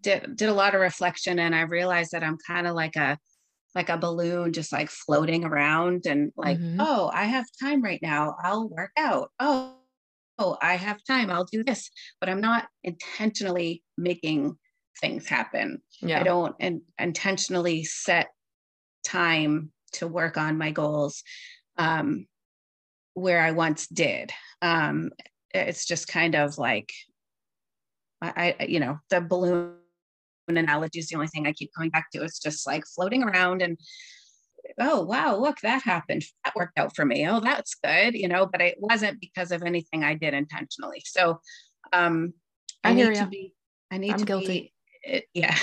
did, 0.00 0.36
did 0.36 0.48
a 0.48 0.54
lot 0.54 0.74
of 0.74 0.80
reflection, 0.80 1.38
and 1.38 1.54
I 1.54 1.62
realized 1.62 2.12
that 2.12 2.24
I'm 2.24 2.38
kind 2.46 2.66
of 2.66 2.74
like 2.74 2.96
a 2.96 3.18
like 3.74 3.88
a 3.88 3.96
balloon, 3.96 4.52
just 4.52 4.72
like 4.72 4.90
floating 4.90 5.44
around, 5.44 6.04
and 6.06 6.30
like, 6.36 6.58
mm-hmm. 6.58 6.80
oh, 6.80 7.10
I 7.12 7.24
have 7.24 7.46
time 7.60 7.82
right 7.82 8.00
now. 8.02 8.36
I'll 8.42 8.68
work 8.68 8.90
out. 8.98 9.30
Oh, 9.40 9.76
oh, 10.38 10.56
I 10.60 10.74
have 10.74 11.02
time. 11.04 11.30
I'll 11.30 11.46
do 11.50 11.64
this, 11.64 11.90
but 12.20 12.28
I'm 12.28 12.40
not 12.40 12.66
intentionally 12.84 13.82
making 13.96 14.56
things 15.00 15.26
happen. 15.26 15.82
Yeah. 16.00 16.20
I 16.20 16.22
don't 16.22 16.54
in, 16.58 16.82
intentionally 16.98 17.84
set 17.84 18.28
time 19.04 19.72
to 19.94 20.08
work 20.08 20.36
on 20.36 20.58
my 20.58 20.70
goals 20.70 21.22
um, 21.78 22.26
where 23.14 23.40
I 23.40 23.52
once 23.52 23.86
did. 23.86 24.32
Um, 24.60 25.10
it's 25.54 25.84
just 25.84 26.08
kind 26.08 26.34
of 26.34 26.58
like, 26.58 26.92
I, 28.20 28.56
I, 28.58 28.64
you 28.64 28.80
know, 28.80 28.98
the 29.10 29.20
balloon 29.20 29.74
analogy 30.48 30.98
is 30.98 31.08
the 31.08 31.16
only 31.16 31.28
thing 31.28 31.46
I 31.46 31.52
keep 31.52 31.70
coming 31.74 31.90
back 31.90 32.10
to. 32.12 32.22
It's 32.22 32.38
just 32.38 32.66
like 32.66 32.84
floating 32.86 33.22
around 33.22 33.62
and, 33.62 33.78
oh, 34.78 35.02
wow, 35.02 35.36
look, 35.36 35.60
that 35.60 35.82
happened. 35.82 36.24
That 36.44 36.54
worked 36.54 36.78
out 36.78 36.94
for 36.94 37.04
me. 37.04 37.28
Oh, 37.28 37.40
that's 37.40 37.74
good, 37.74 38.14
you 38.14 38.28
know, 38.28 38.46
but 38.46 38.60
it 38.60 38.76
wasn't 38.78 39.20
because 39.20 39.50
of 39.50 39.62
anything 39.62 40.04
I 40.04 40.14
did 40.14 40.34
intentionally. 40.34 41.02
So 41.04 41.40
um, 41.92 42.32
I, 42.84 42.90
I 42.90 42.94
need 42.94 43.14
to 43.16 43.26
be, 43.26 43.54
I 43.90 43.98
need 43.98 44.12
I'm 44.12 44.18
to 44.18 44.24
guilty. 44.24 44.46
be 44.46 44.71
it, 45.02 45.24
yeah 45.34 45.56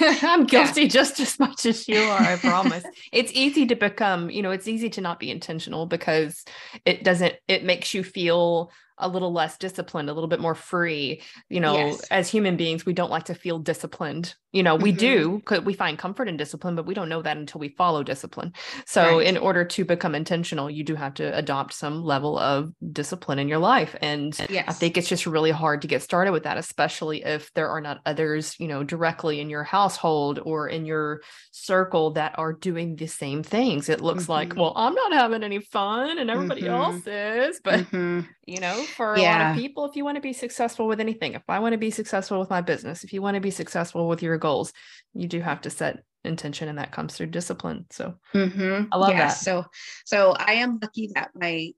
i'm 0.22 0.44
guilty 0.44 0.82
yeah. 0.82 0.88
just 0.88 1.20
as 1.20 1.38
much 1.38 1.66
as 1.66 1.88
you 1.88 1.98
are 1.98 2.20
i 2.20 2.36
promise 2.36 2.84
it's 3.12 3.32
easy 3.32 3.66
to 3.66 3.74
become 3.74 4.30
you 4.30 4.42
know 4.42 4.50
it's 4.50 4.68
easy 4.68 4.90
to 4.90 5.00
not 5.00 5.18
be 5.20 5.30
intentional 5.30 5.86
because 5.86 6.44
it 6.84 7.04
doesn't 7.04 7.34
it 7.48 7.64
makes 7.64 7.94
you 7.94 8.02
feel 8.02 8.70
a 9.00 9.08
little 9.08 9.32
less 9.32 9.56
disciplined, 9.58 10.08
a 10.08 10.12
little 10.12 10.28
bit 10.28 10.40
more 10.40 10.54
free. 10.54 11.22
You 11.48 11.60
know, 11.60 11.74
yes. 11.74 12.00
as 12.10 12.28
human 12.28 12.56
beings, 12.56 12.86
we 12.86 12.92
don't 12.92 13.10
like 13.10 13.24
to 13.24 13.34
feel 13.34 13.58
disciplined. 13.58 14.34
You 14.52 14.64
know, 14.64 14.74
we 14.74 14.92
mm-hmm. 14.92 15.38
do, 15.38 15.60
we 15.60 15.74
find 15.74 15.96
comfort 15.96 16.26
in 16.26 16.36
discipline, 16.36 16.74
but 16.74 16.84
we 16.84 16.94
don't 16.94 17.08
know 17.08 17.22
that 17.22 17.36
until 17.36 17.60
we 17.60 17.68
follow 17.68 18.02
discipline. 18.02 18.52
So, 18.84 19.18
right. 19.18 19.26
in 19.26 19.36
order 19.36 19.64
to 19.64 19.84
become 19.84 20.14
intentional, 20.16 20.68
you 20.68 20.82
do 20.82 20.96
have 20.96 21.14
to 21.14 21.36
adopt 21.36 21.72
some 21.72 22.02
level 22.02 22.36
of 22.36 22.72
discipline 22.92 23.38
in 23.38 23.48
your 23.48 23.58
life. 23.58 23.94
And 24.02 24.36
yes. 24.50 24.64
I 24.66 24.72
think 24.72 24.96
it's 24.96 25.08
just 25.08 25.26
really 25.26 25.52
hard 25.52 25.82
to 25.82 25.88
get 25.88 26.02
started 26.02 26.32
with 26.32 26.42
that, 26.42 26.58
especially 26.58 27.22
if 27.22 27.52
there 27.54 27.68
are 27.68 27.80
not 27.80 28.00
others, 28.04 28.58
you 28.58 28.66
know, 28.66 28.82
directly 28.82 29.40
in 29.40 29.50
your 29.50 29.62
household 29.62 30.40
or 30.42 30.68
in 30.68 30.84
your 30.84 31.20
circle 31.52 32.12
that 32.12 32.36
are 32.36 32.52
doing 32.52 32.96
the 32.96 33.06
same 33.06 33.44
things. 33.44 33.88
It 33.88 34.00
looks 34.00 34.24
mm-hmm. 34.24 34.32
like, 34.32 34.56
well, 34.56 34.72
I'm 34.74 34.94
not 34.94 35.12
having 35.12 35.44
any 35.44 35.60
fun 35.60 36.18
and 36.18 36.28
everybody 36.28 36.62
mm-hmm. 36.62 36.70
else 36.72 37.06
is, 37.06 37.60
but 37.62 37.80
mm-hmm 37.80 38.20
you 38.50 38.58
know, 38.58 38.84
for 38.90 39.14
a 39.14 39.22
lot 39.22 39.50
of 39.50 39.56
people. 39.56 39.84
If 39.84 39.96
you 39.96 40.04
want 40.04 40.16
to 40.16 40.20
be 40.20 40.32
successful 40.32 40.86
with 40.86 41.00
anything, 41.00 41.34
if 41.34 41.42
I 41.48 41.58
want 41.58 41.72
to 41.72 41.78
be 41.78 41.90
successful 41.90 42.38
with 42.38 42.50
my 42.50 42.60
business, 42.60 43.04
if 43.04 43.12
you 43.12 43.22
want 43.22 43.36
to 43.36 43.40
be 43.40 43.50
successful 43.50 44.08
with 44.08 44.22
your 44.22 44.38
goals, 44.38 44.72
you 45.14 45.28
do 45.28 45.40
have 45.40 45.60
to 45.62 45.70
set 45.70 46.02
intention 46.24 46.68
and 46.68 46.78
that 46.78 46.92
comes 46.92 47.14
through 47.14 47.26
discipline. 47.26 47.86
So 47.90 48.14
mm-hmm. 48.34 48.84
I 48.92 48.96
love 48.96 49.12
that. 49.12 49.28
So, 49.28 49.64
so 50.04 50.34
I 50.38 50.54
am 50.54 50.78
lucky 50.80 51.10
that 51.14 51.30
my 51.34 51.72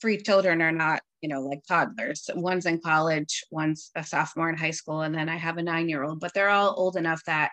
three 0.00 0.18
children 0.18 0.60
are 0.62 0.72
not, 0.72 1.00
you 1.20 1.28
know, 1.28 1.40
like 1.42 1.62
toddlers. 1.66 2.28
One's 2.34 2.66
in 2.66 2.80
college, 2.80 3.44
one's 3.50 3.90
a 3.94 4.04
sophomore 4.04 4.48
in 4.48 4.56
high 4.56 4.72
school, 4.72 5.02
and 5.02 5.14
then 5.14 5.28
I 5.28 5.36
have 5.36 5.58
a 5.58 5.62
nine 5.62 5.88
year 5.88 6.02
old, 6.02 6.20
but 6.20 6.34
they're 6.34 6.50
all 6.50 6.74
old 6.76 6.96
enough 6.96 7.22
that 7.24 7.52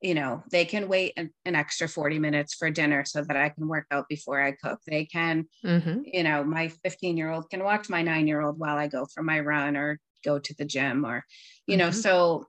you 0.00 0.14
know 0.14 0.42
they 0.50 0.64
can 0.64 0.88
wait 0.88 1.12
an, 1.16 1.30
an, 1.44 1.54
extra 1.54 1.88
40 1.88 2.18
minutes 2.18 2.54
for 2.54 2.70
dinner 2.70 3.04
so 3.04 3.22
that 3.22 3.36
i 3.36 3.48
can 3.48 3.66
work 3.66 3.86
out 3.90 4.06
before 4.08 4.40
i 4.42 4.52
cook 4.52 4.78
they 4.86 5.06
can 5.06 5.46
mm-hmm. 5.64 6.00
you 6.04 6.22
know 6.22 6.44
my 6.44 6.68
15 6.68 7.16
year 7.16 7.30
old 7.30 7.48
can 7.50 7.64
watch 7.64 7.88
my 7.88 8.02
nine 8.02 8.26
year 8.26 8.42
old 8.42 8.58
while 8.58 8.76
i 8.76 8.88
go 8.88 9.06
for 9.14 9.22
my 9.22 9.40
run 9.40 9.76
or 9.76 9.98
go 10.24 10.38
to 10.38 10.54
the 10.58 10.64
gym 10.64 11.04
or 11.04 11.24
you 11.66 11.76
mm-hmm. 11.76 11.86
know 11.86 11.90
so 11.90 12.44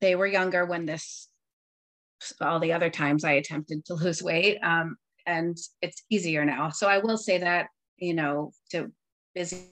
they 0.00 0.14
were 0.14 0.26
younger 0.26 0.64
when 0.64 0.86
this 0.86 1.28
all 2.40 2.60
the 2.60 2.72
other 2.72 2.90
times 2.90 3.24
i 3.24 3.32
attempted 3.32 3.84
to 3.84 3.94
lose 3.94 4.22
weight 4.22 4.58
um, 4.62 4.96
and 5.26 5.56
it's 5.80 6.02
easier 6.10 6.44
now 6.44 6.68
so 6.68 6.86
i 6.88 6.98
will 6.98 7.18
say 7.18 7.38
that 7.38 7.68
you 7.96 8.14
know 8.14 8.52
to 8.70 8.92
busy 9.34 9.68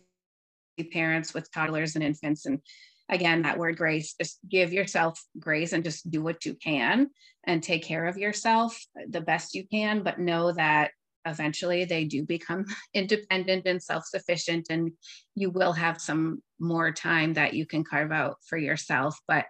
parents 0.92 1.34
with 1.34 1.50
toddlers 1.52 1.94
and 1.94 2.04
infants 2.04 2.46
and 2.46 2.60
again 3.08 3.42
that 3.42 3.58
word 3.58 3.76
grace 3.76 4.14
just 4.20 4.38
give 4.48 4.72
yourself 4.72 5.22
grace 5.38 5.72
and 5.72 5.84
just 5.84 6.10
do 6.10 6.22
what 6.22 6.44
you 6.44 6.54
can 6.54 7.08
and 7.44 7.62
take 7.62 7.84
care 7.84 8.06
of 8.06 8.18
yourself 8.18 8.78
the 9.08 9.20
best 9.20 9.54
you 9.54 9.66
can 9.68 10.02
but 10.02 10.18
know 10.18 10.52
that 10.52 10.90
eventually 11.26 11.84
they 11.84 12.04
do 12.04 12.24
become 12.24 12.64
independent 12.94 13.66
and 13.66 13.82
self-sufficient 13.82 14.66
and 14.70 14.92
you 15.34 15.50
will 15.50 15.72
have 15.72 16.00
some 16.00 16.42
more 16.58 16.92
time 16.92 17.34
that 17.34 17.54
you 17.54 17.66
can 17.66 17.84
carve 17.84 18.12
out 18.12 18.36
for 18.48 18.56
yourself. 18.56 19.18
But 19.28 19.46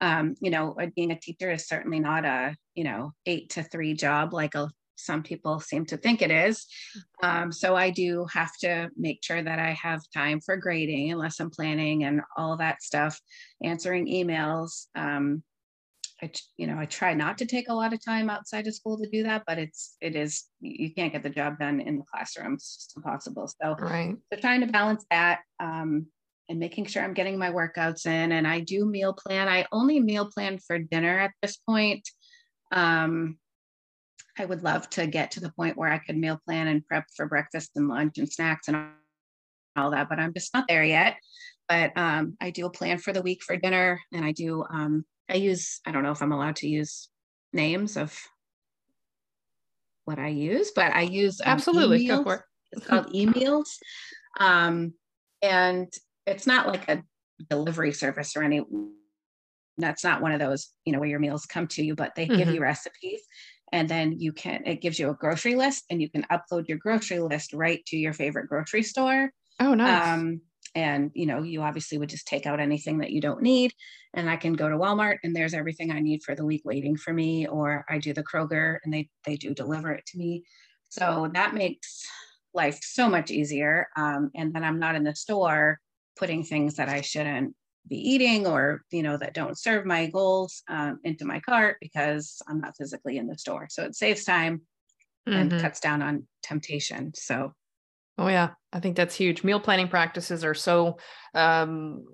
um, 0.00 0.34
you 0.40 0.50
know 0.50 0.76
being 0.94 1.10
a 1.10 1.18
teacher 1.18 1.50
is 1.50 1.66
certainly 1.66 1.98
not 1.98 2.24
a 2.24 2.54
you 2.74 2.84
know 2.84 3.12
eight 3.26 3.50
to 3.50 3.64
three 3.64 3.94
job 3.94 4.32
like 4.32 4.54
a 4.54 4.68
some 4.98 5.22
people 5.22 5.60
seem 5.60 5.86
to 5.86 5.96
think 5.96 6.22
it 6.22 6.30
is. 6.30 6.66
Um, 7.22 7.52
so 7.52 7.76
I 7.76 7.90
do 7.90 8.26
have 8.32 8.52
to 8.60 8.90
make 8.96 9.20
sure 9.22 9.42
that 9.42 9.58
I 9.58 9.72
have 9.72 10.02
time 10.14 10.40
for 10.40 10.56
grading 10.56 11.10
and 11.10 11.18
lesson 11.18 11.50
planning 11.50 12.04
and 12.04 12.20
all 12.36 12.56
that 12.58 12.82
stuff, 12.82 13.20
answering 13.62 14.06
emails. 14.06 14.86
Um, 14.94 15.42
I, 16.22 16.30
you 16.56 16.66
know, 16.66 16.78
I 16.78 16.86
try 16.86 17.14
not 17.14 17.38
to 17.38 17.46
take 17.46 17.68
a 17.68 17.74
lot 17.74 17.92
of 17.92 18.04
time 18.04 18.28
outside 18.28 18.66
of 18.66 18.74
school 18.74 18.98
to 18.98 19.08
do 19.08 19.22
that, 19.22 19.44
but 19.46 19.58
it's, 19.58 19.96
it 20.00 20.16
is, 20.16 20.46
you 20.60 20.92
can't 20.92 21.12
get 21.12 21.22
the 21.22 21.30
job 21.30 21.58
done 21.58 21.80
in 21.80 21.98
the 21.98 22.04
classroom. 22.12 22.54
It's 22.54 22.76
just 22.76 22.96
impossible. 22.96 23.46
So, 23.46 23.76
right. 23.78 24.16
so 24.32 24.40
trying 24.40 24.60
to 24.62 24.66
balance 24.66 25.04
that 25.10 25.40
um, 25.60 26.06
and 26.48 26.58
making 26.58 26.86
sure 26.86 27.04
I'm 27.04 27.14
getting 27.14 27.38
my 27.38 27.50
workouts 27.50 28.06
in. 28.06 28.32
And 28.32 28.48
I 28.48 28.60
do 28.60 28.84
meal 28.84 29.12
plan. 29.12 29.48
I 29.48 29.66
only 29.70 30.00
meal 30.00 30.28
plan 30.28 30.58
for 30.58 30.78
dinner 30.78 31.18
at 31.18 31.32
this 31.40 31.56
point. 31.56 32.08
Um, 32.72 33.38
I 34.38 34.44
would 34.44 34.62
love 34.62 34.88
to 34.90 35.06
get 35.06 35.32
to 35.32 35.40
the 35.40 35.50
point 35.50 35.76
where 35.76 35.90
I 35.90 35.98
could 35.98 36.16
meal 36.16 36.40
plan 36.46 36.68
and 36.68 36.86
prep 36.86 37.04
for 37.16 37.26
breakfast 37.26 37.72
and 37.76 37.88
lunch 37.88 38.18
and 38.18 38.30
snacks 38.30 38.68
and 38.68 38.88
all 39.76 39.90
that, 39.90 40.08
but 40.08 40.18
I'm 40.18 40.34
just 40.34 40.54
not 40.54 40.66
there 40.68 40.84
yet. 40.84 41.16
But 41.68 41.92
um, 41.96 42.36
I 42.40 42.50
do 42.50 42.66
a 42.66 42.70
plan 42.70 42.98
for 42.98 43.12
the 43.12 43.22
week 43.22 43.42
for 43.42 43.56
dinner, 43.56 44.00
and 44.12 44.24
I 44.24 44.32
do. 44.32 44.64
Um, 44.70 45.04
I 45.28 45.34
use. 45.34 45.80
I 45.86 45.92
don't 45.92 46.02
know 46.02 46.12
if 46.12 46.22
I'm 46.22 46.32
allowed 46.32 46.56
to 46.56 46.68
use 46.68 47.08
names 47.52 47.96
of 47.96 48.18
what 50.04 50.18
I 50.18 50.28
use, 50.28 50.72
but 50.74 50.92
I 50.92 51.02
use 51.02 51.40
um, 51.40 51.48
absolutely. 51.48 52.06
Go 52.06 52.22
for 52.22 52.34
it. 52.36 52.42
It's 52.72 52.86
called 52.86 53.06
eMeals, 53.14 53.68
um, 54.40 54.94
and 55.42 55.92
it's 56.26 56.46
not 56.46 56.68
like 56.68 56.88
a 56.88 57.02
delivery 57.50 57.92
service 57.92 58.34
or 58.34 58.42
any. 58.42 58.62
That's 59.76 60.02
not 60.02 60.22
one 60.22 60.32
of 60.32 60.40
those, 60.40 60.70
you 60.84 60.92
know, 60.92 60.98
where 60.98 61.08
your 61.08 61.20
meals 61.20 61.46
come 61.46 61.68
to 61.68 61.84
you, 61.84 61.94
but 61.94 62.14
they 62.16 62.26
mm-hmm. 62.26 62.36
give 62.36 62.48
you 62.48 62.60
recipes 62.60 63.20
and 63.72 63.88
then 63.88 64.18
you 64.18 64.32
can 64.32 64.62
it 64.66 64.80
gives 64.80 64.98
you 64.98 65.10
a 65.10 65.14
grocery 65.14 65.54
list 65.54 65.84
and 65.90 66.00
you 66.00 66.10
can 66.10 66.26
upload 66.30 66.68
your 66.68 66.78
grocery 66.78 67.20
list 67.20 67.52
right 67.52 67.84
to 67.86 67.96
your 67.96 68.12
favorite 68.12 68.48
grocery 68.48 68.82
store. 68.82 69.30
Oh 69.60 69.74
nice. 69.74 70.06
Um, 70.06 70.40
and 70.74 71.10
you 71.14 71.26
know 71.26 71.42
you 71.42 71.62
obviously 71.62 71.98
would 71.98 72.08
just 72.08 72.26
take 72.26 72.46
out 72.46 72.60
anything 72.60 72.98
that 72.98 73.10
you 73.10 73.20
don't 73.20 73.42
need. 73.42 73.72
And 74.14 74.28
i 74.28 74.36
can 74.36 74.54
go 74.54 74.68
to 74.68 74.76
walmart 74.76 75.18
and 75.22 75.34
there's 75.34 75.54
everything 75.54 75.90
i 75.90 76.00
need 76.00 76.22
for 76.22 76.34
the 76.34 76.44
week 76.44 76.62
waiting 76.64 76.96
for 76.96 77.12
me 77.12 77.46
or 77.46 77.84
i 77.88 77.98
do 77.98 78.12
the 78.12 78.24
kroger 78.24 78.78
and 78.84 78.92
they 78.92 79.08
they 79.24 79.36
do 79.36 79.54
deliver 79.54 79.92
it 79.92 80.06
to 80.06 80.18
me. 80.18 80.44
So 80.88 81.30
that 81.34 81.54
makes 81.54 82.06
life 82.54 82.78
so 82.82 83.10
much 83.10 83.30
easier. 83.30 83.88
Um, 83.96 84.30
and 84.34 84.54
then 84.54 84.64
i'm 84.64 84.78
not 84.78 84.94
in 84.94 85.04
the 85.04 85.14
store 85.14 85.78
putting 86.16 86.42
things 86.42 86.76
that 86.76 86.88
i 86.88 87.00
shouldn't 87.00 87.54
be 87.88 87.96
eating 87.96 88.46
or 88.46 88.82
you 88.90 89.02
know 89.02 89.16
that 89.16 89.34
don't 89.34 89.58
serve 89.58 89.84
my 89.84 90.06
goals 90.06 90.62
um, 90.68 90.98
into 91.04 91.24
my 91.24 91.40
cart 91.40 91.76
because 91.80 92.40
i'm 92.48 92.60
not 92.60 92.76
physically 92.76 93.18
in 93.18 93.26
the 93.26 93.38
store. 93.38 93.66
So 93.70 93.84
it 93.84 93.94
saves 93.94 94.24
time 94.24 94.62
mm-hmm. 95.28 95.38
and 95.38 95.60
cuts 95.60 95.80
down 95.80 96.02
on 96.02 96.26
temptation. 96.42 97.12
So 97.14 97.52
oh 98.18 98.28
yeah. 98.28 98.50
I 98.72 98.80
think 98.80 98.96
that's 98.96 99.14
huge. 99.14 99.44
Meal 99.44 99.60
planning 99.60 99.88
practices 99.88 100.44
are 100.44 100.54
so 100.54 100.98
um, 101.34 102.04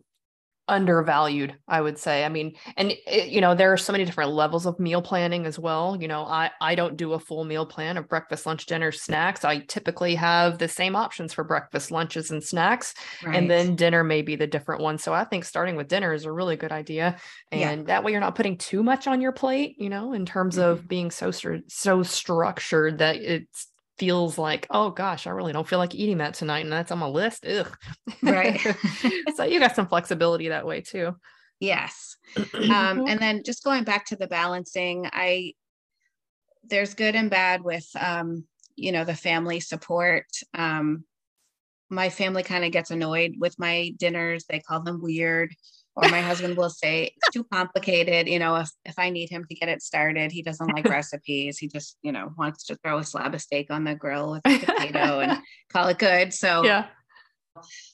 undervalued 0.66 1.54
i 1.68 1.78
would 1.78 1.98
say 1.98 2.24
i 2.24 2.28
mean 2.28 2.54
and 2.78 2.92
it, 3.06 3.28
you 3.28 3.40
know 3.40 3.54
there 3.54 3.70
are 3.72 3.76
so 3.76 3.92
many 3.92 4.04
different 4.04 4.30
levels 4.30 4.64
of 4.64 4.78
meal 4.80 5.02
planning 5.02 5.44
as 5.44 5.58
well 5.58 5.96
you 6.00 6.08
know 6.08 6.24
i 6.24 6.50
i 6.62 6.74
don't 6.74 6.96
do 6.96 7.12
a 7.12 7.18
full 7.18 7.44
meal 7.44 7.66
plan 7.66 7.98
of 7.98 8.08
breakfast 8.08 8.46
lunch 8.46 8.64
dinner 8.64 8.90
snacks 8.90 9.44
i 9.44 9.58
typically 9.58 10.14
have 10.14 10.56
the 10.56 10.66
same 10.66 10.96
options 10.96 11.34
for 11.34 11.44
breakfast 11.44 11.90
lunches 11.90 12.30
and 12.30 12.42
snacks 12.42 12.94
right. 13.24 13.36
and 13.36 13.50
then 13.50 13.76
dinner 13.76 14.02
may 14.02 14.22
be 14.22 14.36
the 14.36 14.46
different 14.46 14.80
one 14.80 14.96
so 14.96 15.12
i 15.12 15.22
think 15.22 15.44
starting 15.44 15.76
with 15.76 15.88
dinner 15.88 16.14
is 16.14 16.24
a 16.24 16.32
really 16.32 16.56
good 16.56 16.72
idea 16.72 17.16
and 17.52 17.80
yeah. 17.80 17.84
that 17.86 18.02
way 18.02 18.12
you're 18.12 18.20
not 18.20 18.34
putting 18.34 18.56
too 18.56 18.82
much 18.82 19.06
on 19.06 19.20
your 19.20 19.32
plate 19.32 19.76
you 19.78 19.90
know 19.90 20.14
in 20.14 20.24
terms 20.24 20.56
mm-hmm. 20.56 20.70
of 20.70 20.88
being 20.88 21.10
so 21.10 21.30
so 21.68 22.02
structured 22.02 22.98
that 22.98 23.16
it's 23.16 23.68
feels 23.98 24.38
like, 24.38 24.66
oh 24.70 24.90
gosh, 24.90 25.26
I 25.26 25.30
really 25.30 25.52
don't 25.52 25.68
feel 25.68 25.78
like 25.78 25.94
eating 25.94 26.18
that 26.18 26.34
tonight, 26.34 26.60
and 26.60 26.72
that's 26.72 26.92
on 26.92 26.98
my 26.98 27.06
list. 27.06 27.46
Ugh. 27.46 27.76
Right. 28.22 28.60
so 29.36 29.44
you 29.44 29.60
got 29.60 29.76
some 29.76 29.88
flexibility 29.88 30.48
that 30.48 30.66
way 30.66 30.80
too. 30.80 31.16
Yes. 31.60 32.16
Um, 32.54 33.06
and 33.06 33.20
then 33.20 33.42
just 33.44 33.62
going 33.62 33.84
back 33.84 34.06
to 34.06 34.16
the 34.16 34.26
balancing, 34.26 35.08
I 35.12 35.54
there's 36.68 36.94
good 36.94 37.14
and 37.14 37.30
bad 37.30 37.62
with 37.62 37.86
um, 38.00 38.46
you 38.76 38.92
know, 38.92 39.04
the 39.04 39.14
family 39.14 39.60
support. 39.60 40.26
Um, 40.54 41.04
my 41.90 42.08
family 42.08 42.42
kind 42.42 42.64
of 42.64 42.72
gets 42.72 42.90
annoyed 42.90 43.34
with 43.38 43.58
my 43.58 43.92
dinners. 43.98 44.46
They 44.48 44.60
call 44.60 44.82
them 44.82 45.02
weird 45.02 45.54
or 45.96 46.08
my 46.08 46.20
husband 46.20 46.56
will 46.56 46.70
say 46.70 47.10
it's 47.16 47.32
too 47.32 47.44
complicated 47.52 48.28
you 48.28 48.38
know 48.38 48.56
if, 48.56 48.70
if 48.84 48.94
i 48.98 49.10
need 49.10 49.30
him 49.30 49.44
to 49.48 49.54
get 49.54 49.68
it 49.68 49.82
started 49.82 50.32
he 50.32 50.42
doesn't 50.42 50.74
like 50.74 50.84
recipes 50.88 51.58
he 51.58 51.68
just 51.68 51.96
you 52.02 52.12
know 52.12 52.32
wants 52.36 52.64
to 52.64 52.76
throw 52.76 52.98
a 52.98 53.04
slab 53.04 53.34
of 53.34 53.40
steak 53.40 53.70
on 53.70 53.84
the 53.84 53.94
grill 53.94 54.32
with 54.32 54.42
a 54.46 54.58
potato 54.58 55.20
and 55.20 55.38
call 55.72 55.88
it 55.88 55.98
good 55.98 56.32
so 56.32 56.64
yeah 56.64 56.86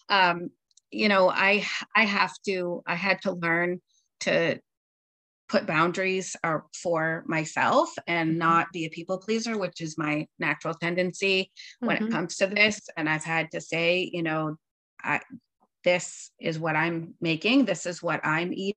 um 0.09 0.51
you 0.91 1.09
know 1.09 1.31
i 1.31 1.65
i 1.95 2.05
have 2.05 2.35
to 2.45 2.83
i 2.87 2.95
had 2.95 3.21
to 3.23 3.33
learn 3.33 3.81
to 4.21 4.59
put 5.49 5.67
boundaries 5.67 6.37
are 6.45 6.65
for 6.81 7.25
myself 7.27 7.93
and 8.07 8.31
mm-hmm. 8.31 8.39
not 8.39 8.73
be 8.73 8.85
a 8.85 8.91
people 8.91 9.19
pleaser 9.19 9.59
which 9.59 9.81
is 9.81 9.99
my 9.99 10.27
natural 10.39 10.75
tendency 10.75 11.51
when 11.81 11.97
mm-hmm. 11.97 12.07
it 12.07 12.13
comes 12.13 12.37
to 12.37 12.47
this 12.47 12.81
and 12.97 13.09
i've 13.09 13.25
had 13.25 13.51
to 13.51 13.61
say 13.61 14.09
you 14.13 14.23
know 14.23 14.57
I, 15.03 15.21
this 15.85 16.31
is 16.40 16.59
what 16.59 16.77
I'm 16.77 17.14
making. 17.21 17.64
This 17.64 17.87
is 17.87 18.03
what 18.03 18.21
I'm 18.25 18.53
eating. 18.53 18.77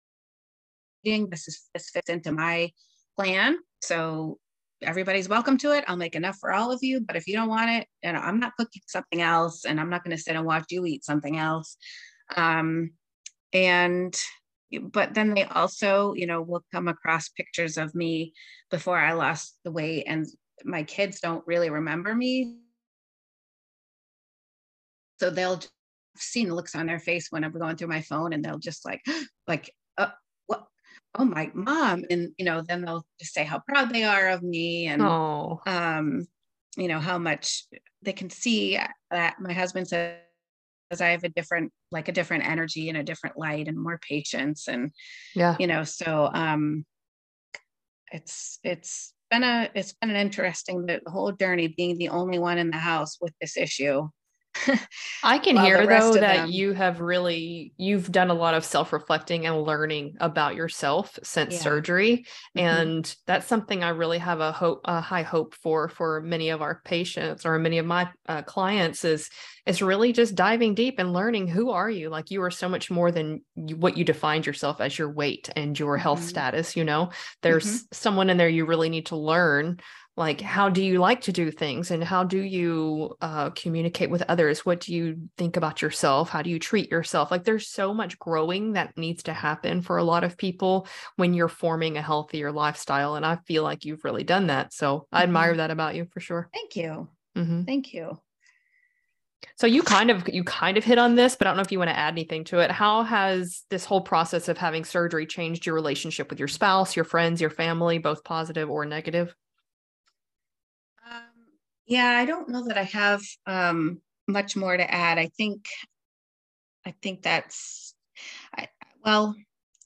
This 1.05 1.47
is 1.47 1.69
this 1.73 1.89
fits 1.89 2.09
into 2.09 2.31
my 2.31 2.71
plan. 3.17 3.57
So 3.81 4.39
everybody's 4.81 5.29
welcome 5.29 5.57
to 5.59 5.71
it. 5.71 5.83
I'll 5.87 5.97
make 5.97 6.15
enough 6.15 6.37
for 6.39 6.51
all 6.51 6.71
of 6.71 6.79
you. 6.81 7.01
But 7.01 7.15
if 7.15 7.27
you 7.27 7.35
don't 7.35 7.49
want 7.49 7.69
it, 7.69 7.87
and 8.03 8.17
I'm 8.17 8.39
not 8.39 8.55
cooking 8.57 8.81
something 8.87 9.21
else, 9.21 9.65
and 9.65 9.79
I'm 9.79 9.89
not 9.89 10.03
going 10.03 10.15
to 10.15 10.21
sit 10.21 10.35
and 10.35 10.45
watch 10.45 10.65
you 10.69 10.85
eat 10.85 11.03
something 11.03 11.37
else. 11.37 11.77
Um, 12.35 12.91
and 13.51 14.17
but 14.91 15.13
then 15.13 15.33
they 15.33 15.43
also, 15.43 16.13
you 16.15 16.25
know, 16.25 16.41
will 16.41 16.63
come 16.73 16.87
across 16.87 17.29
pictures 17.29 17.77
of 17.77 17.93
me 17.93 18.33
before 18.71 18.97
I 18.97 19.13
lost 19.13 19.57
the 19.63 19.71
weight, 19.71 20.05
and 20.07 20.25
my 20.63 20.83
kids 20.83 21.19
don't 21.19 21.45
really 21.45 21.69
remember 21.69 22.13
me. 22.15 22.57
So 25.19 25.29
they'll 25.29 25.61
seen 26.15 26.49
the 26.49 26.55
looks 26.55 26.75
on 26.75 26.85
their 26.85 26.99
face 26.99 27.27
when 27.29 27.43
I'm 27.43 27.51
going 27.51 27.75
through 27.75 27.87
my 27.87 28.01
phone 28.01 28.33
and 28.33 28.43
they'll 28.43 28.59
just 28.59 28.85
like, 28.85 29.01
like, 29.47 29.71
uh, 29.97 30.09
what? 30.47 30.65
Oh 31.15 31.25
my 31.25 31.51
mom. 31.53 32.03
And, 32.09 32.29
you 32.37 32.45
know, 32.45 32.61
then 32.61 32.81
they'll 32.81 33.05
just 33.19 33.33
say 33.33 33.43
how 33.43 33.61
proud 33.67 33.91
they 33.91 34.03
are 34.03 34.29
of 34.29 34.43
me 34.43 34.87
and, 34.87 35.01
oh. 35.01 35.61
um, 35.65 36.27
you 36.77 36.87
know, 36.87 36.99
how 36.99 37.17
much 37.17 37.65
they 38.01 38.13
can 38.13 38.29
see 38.29 38.79
that 39.11 39.35
my 39.39 39.53
husband 39.53 39.87
says 39.87 40.17
I 40.99 41.09
have 41.09 41.23
a 41.23 41.29
different, 41.29 41.71
like 41.91 42.07
a 42.07 42.13
different 42.13 42.47
energy 42.47 42.89
and 42.89 42.97
a 42.97 43.03
different 43.03 43.37
light 43.37 43.67
and 43.67 43.77
more 43.77 43.99
patience. 43.99 44.67
And, 44.67 44.91
yeah, 45.35 45.55
you 45.59 45.67
know, 45.67 45.83
so, 45.83 46.29
um, 46.33 46.85
it's, 48.11 48.59
it's 48.63 49.13
been 49.33 49.43
a 49.43 49.69
it's 49.73 49.93
been 49.93 50.11
an 50.11 50.15
interesting 50.15 50.85
the 50.85 51.01
whole 51.07 51.31
journey 51.31 51.67
being 51.67 51.97
the 51.97 52.09
only 52.09 52.37
one 52.37 52.59
in 52.59 52.69
the 52.69 52.77
house 52.77 53.17
with 53.19 53.33
this 53.41 53.57
issue 53.57 54.07
I 55.23 55.39
can 55.39 55.57
hear 55.57 55.85
though 55.85 56.13
that 56.13 56.37
them... 56.37 56.51
you 56.51 56.73
have 56.73 57.01
really 57.01 57.73
you've 57.77 58.11
done 58.11 58.29
a 58.29 58.33
lot 58.33 58.53
of 58.53 58.63
self-reflecting 58.63 59.45
and 59.45 59.63
learning 59.63 60.17
about 60.19 60.55
yourself 60.55 61.17
since 61.23 61.53
yeah. 61.55 61.59
surgery 61.59 62.25
mm-hmm. 62.55 62.59
and 62.59 63.15
that's 63.25 63.47
something 63.47 63.83
I 63.83 63.89
really 63.89 64.19
have 64.19 64.39
a 64.39 64.51
hope 64.51 64.81
a 64.85 65.01
high 65.01 65.23
hope 65.23 65.55
for 65.55 65.89
for 65.89 66.21
many 66.21 66.49
of 66.49 66.61
our 66.61 66.81
patients 66.85 67.45
or 67.45 67.57
many 67.59 67.77
of 67.77 67.85
my 67.85 68.09
uh, 68.27 68.43
clients 68.43 69.03
is 69.03 69.29
is 69.65 69.81
really 69.81 70.11
just 70.11 70.35
diving 70.35 70.75
deep 70.75 70.95
and 70.99 71.13
learning 71.13 71.47
who 71.47 71.71
are 71.71 71.89
you 71.89 72.09
like 72.09 72.31
you 72.31 72.41
are 72.43 72.51
so 72.51 72.67
much 72.67 72.91
more 72.91 73.11
than 73.11 73.41
you, 73.55 73.75
what 73.77 73.97
you 73.97 74.03
defined 74.03 74.45
yourself 74.45 74.81
as 74.81 74.97
your 74.97 75.09
weight 75.09 75.49
and 75.55 75.79
your 75.79 75.97
health 75.97 76.19
mm-hmm. 76.19 76.29
status 76.29 76.75
you 76.75 76.83
know 76.83 77.09
there's 77.41 77.65
mm-hmm. 77.65 77.85
someone 77.91 78.29
in 78.29 78.37
there 78.37 78.49
you 78.49 78.65
really 78.65 78.89
need 78.89 79.07
to 79.07 79.15
learn 79.15 79.79
like 80.15 80.41
how 80.41 80.69
do 80.69 80.83
you 80.83 80.99
like 80.99 81.21
to 81.21 81.31
do 81.31 81.49
things 81.49 81.89
and 81.89 82.03
how 82.03 82.23
do 82.23 82.39
you 82.39 83.15
uh, 83.21 83.49
communicate 83.51 84.11
with 84.11 84.23
others? 84.27 84.63
What 84.65 84.81
do 84.81 84.93
you 84.93 85.29
think 85.37 85.57
about 85.57 85.81
yourself? 85.81 86.29
How 86.29 86.43
do 86.43 86.51
you 86.51 86.59
treat 86.59 86.91
yourself? 86.91 87.31
Like 87.31 87.43
there's 87.43 87.67
so 87.67 87.93
much 87.93 88.19
growing 88.19 88.73
that 88.73 88.95
needs 88.95 89.23
to 89.23 89.33
happen 89.33 89.81
for 89.81 89.97
a 89.97 90.03
lot 90.03 90.23
of 90.23 90.37
people 90.37 90.87
when 91.15 91.33
you're 91.33 91.47
forming 91.47 91.97
a 91.97 92.01
healthier 92.01 92.51
lifestyle 92.51 93.15
and 93.15 93.25
i 93.25 93.37
feel 93.47 93.63
like 93.63 93.85
you've 93.85 94.03
really 94.03 94.23
done 94.23 94.47
that 94.47 94.73
so 94.73 94.99
mm-hmm. 94.99 95.15
i 95.15 95.23
admire 95.23 95.55
that 95.55 95.71
about 95.71 95.95
you 95.95 96.05
for 96.05 96.19
sure. 96.19 96.49
Thank 96.53 96.75
you. 96.75 97.07
Mm-hmm. 97.35 97.63
thank 97.63 97.93
you. 97.93 98.19
So 99.55 99.67
you 99.67 99.83
kind 99.83 100.09
of 100.09 100.27
you 100.29 100.43
kind 100.43 100.77
of 100.77 100.83
hit 100.83 100.97
on 100.97 101.15
this 101.15 101.35
but 101.35 101.47
i 101.47 101.49
don't 101.49 101.57
know 101.57 101.63
if 101.63 101.71
you 101.71 101.79
want 101.79 101.89
to 101.89 101.97
add 101.97 102.13
anything 102.13 102.43
to 102.45 102.59
it. 102.59 102.69
How 102.71 103.03
has 103.03 103.63
this 103.69 103.85
whole 103.85 104.01
process 104.01 104.47
of 104.47 104.57
having 104.57 104.85
surgery 104.85 105.25
changed 105.25 105.65
your 105.65 105.75
relationship 105.75 106.29
with 106.29 106.39
your 106.39 106.47
spouse 106.47 106.95
your 106.95 107.05
friends 107.05 107.41
your 107.41 107.49
family 107.49 107.97
both 107.97 108.23
positive 108.23 108.69
or 108.69 108.85
negative 108.85 109.35
yeah, 111.85 112.09
I 112.09 112.25
don't 112.25 112.49
know 112.49 112.65
that 112.67 112.77
I 112.77 112.83
have 112.83 113.21
um, 113.45 114.01
much 114.27 114.55
more 114.55 114.75
to 114.75 114.93
add. 114.93 115.17
I 115.17 115.29
think, 115.37 115.65
I 116.85 116.93
think 117.01 117.23
that's, 117.23 117.93
I, 118.57 118.69
well, 119.03 119.35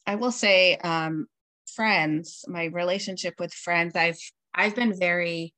I 0.05 0.15
will 0.15 0.31
say, 0.31 0.77
um, 0.77 1.27
friends, 1.75 2.45
my 2.47 2.65
relationship 2.65 3.36
with 3.39 3.53
friends, 3.53 3.95
I've, 3.95 4.19
I've 4.53 4.75
been 4.75 4.97
very, 4.97 5.53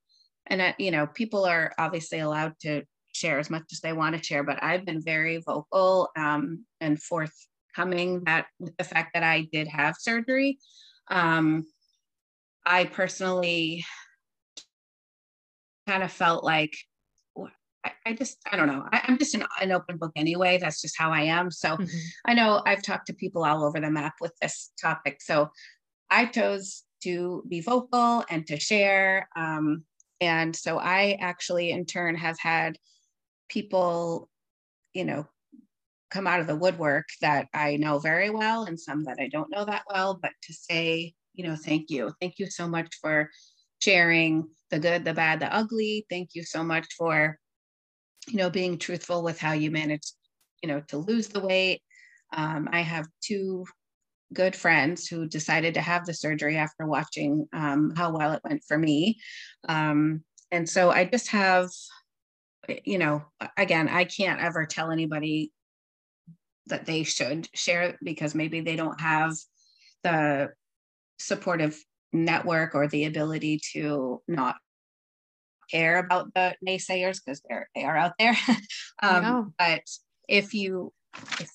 and 0.47 0.61
I, 0.61 0.75
you 0.77 0.91
know, 0.91 1.07
people 1.07 1.45
are 1.45 1.73
obviously 1.77 2.19
allowed 2.19 2.53
to 2.61 2.83
share 3.13 3.39
as 3.39 3.49
much 3.49 3.63
as 3.71 3.79
they 3.81 3.93
want 3.93 4.15
to 4.15 4.23
share, 4.23 4.43
but 4.43 4.63
I've 4.63 4.85
been 4.85 5.01
very 5.01 5.37
vocal 5.37 6.09
um, 6.15 6.65
and 6.79 7.01
forthcoming 7.01 8.23
that 8.25 8.47
the 8.59 8.83
fact 8.83 9.11
that 9.13 9.23
I 9.23 9.47
did 9.51 9.67
have 9.67 9.95
surgery. 9.99 10.59
Um, 11.09 11.65
I 12.65 12.85
personally 12.85 13.85
kind 15.89 16.03
of 16.03 16.11
felt 16.11 16.43
like 16.43 16.75
I, 17.83 17.91
I 18.05 18.13
just 18.13 18.37
I 18.51 18.57
don't 18.57 18.67
know. 18.67 18.85
I, 18.91 19.01
am 19.07 19.17
just 19.17 19.33
an, 19.33 19.45
an, 19.61 19.71
open 19.71 19.97
book 19.97 20.11
anyway. 20.15 20.57
That's 20.57 20.81
just 20.81 20.97
how 20.97 21.11
I 21.11 21.21
am. 21.21 21.49
So 21.49 21.69
mm-hmm. 21.69 21.97
I 22.25 22.33
know 22.33 22.61
I've 22.65 22.83
talked 22.83 23.07
to 23.07 23.13
people 23.13 23.43
all 23.43 23.63
over 23.63 23.79
the 23.79 23.89
map 23.89 24.15
with 24.21 24.33
this 24.41 24.71
topic. 24.79 25.21
So 25.21 25.49
I 26.09 26.25
chose 26.25 26.83
to 27.03 27.43
be 27.47 27.61
vocal 27.61 28.23
and 28.29 28.45
to 28.47 28.59
share. 28.59 29.29
Um, 29.35 29.85
and 30.21 30.55
so 30.55 30.77
I 30.77 31.17
actually, 31.21 31.71
in 31.71 31.85
turn, 31.85 32.15
have 32.15 32.37
had 32.37 32.77
people, 33.47 34.29
you 34.93 35.05
know, 35.05 35.25
come 36.11 36.27
out 36.27 36.41
of 36.41 36.47
the 36.47 36.55
woodwork 36.55 37.07
that 37.21 37.47
I 37.53 37.77
know 37.77 37.99
very 37.99 38.29
well 38.29 38.65
and 38.65 38.79
some 38.79 39.05
that 39.05 39.17
I 39.19 39.29
don't 39.29 39.51
know 39.51 39.65
that 39.65 39.83
well, 39.89 40.19
but 40.21 40.31
to 40.43 40.53
say, 40.53 41.13
you 41.33 41.47
know, 41.47 41.55
thank 41.55 41.89
you. 41.89 42.11
Thank 42.19 42.37
you 42.37 42.47
so 42.47 42.67
much 42.67 42.89
for 43.01 43.29
sharing 43.79 44.47
the 44.69 44.79
good, 44.79 45.03
the 45.03 45.13
bad, 45.13 45.39
the 45.39 45.53
ugly. 45.53 46.05
Thank 46.09 46.29
you 46.33 46.43
so 46.43 46.63
much 46.63 46.87
for, 46.97 47.37
you 48.27 48.37
know, 48.37 48.49
being 48.49 48.77
truthful 48.77 49.23
with 49.23 49.39
how 49.39 49.53
you 49.53 49.71
managed, 49.71 50.13
you 50.61 50.69
know, 50.69 50.81
to 50.89 50.97
lose 50.97 51.27
the 51.27 51.39
weight. 51.39 51.81
Um, 52.31 52.69
I 52.71 52.81
have 52.81 53.07
two 53.23 53.65
good 54.33 54.55
friends 54.55 55.07
who 55.07 55.27
decided 55.27 55.73
to 55.73 55.81
have 55.81 56.05
the 56.05 56.13
surgery 56.13 56.57
after 56.57 56.85
watching 56.85 57.47
um, 57.53 57.93
how 57.95 58.15
well 58.15 58.33
it 58.33 58.41
went 58.43 58.63
for 58.67 58.77
me. 58.77 59.17
Um, 59.67 60.23
and 60.51 60.69
so 60.69 60.91
I 60.91 61.05
just 61.05 61.29
have, 61.29 61.69
you 62.83 62.99
know, 62.99 63.23
again, 63.57 63.87
I 63.87 64.03
can't 64.03 64.41
ever 64.41 64.65
tell 64.65 64.91
anybody 64.91 65.51
that 66.67 66.85
they 66.85 67.03
should 67.03 67.47
share 67.55 67.97
because 68.03 68.35
maybe 68.35 68.61
they 68.61 68.75
don't 68.75 68.99
have 69.01 69.33
the 70.03 70.49
supportive 71.19 71.83
network 72.11 72.75
or 72.75 72.87
the 72.87 73.05
ability 73.05 73.59
to 73.73 74.21
not 74.27 74.55
care 75.69 75.99
about 75.99 76.33
the 76.33 76.55
naysayers 76.65 77.19
because 77.23 77.41
they're 77.47 77.69
they 77.75 77.83
are 77.83 77.97
out 77.97 78.13
there. 78.19 78.35
Um, 79.01 79.53
but 79.57 79.83
if 80.27 80.53
you 80.53 80.91
if 81.39 81.49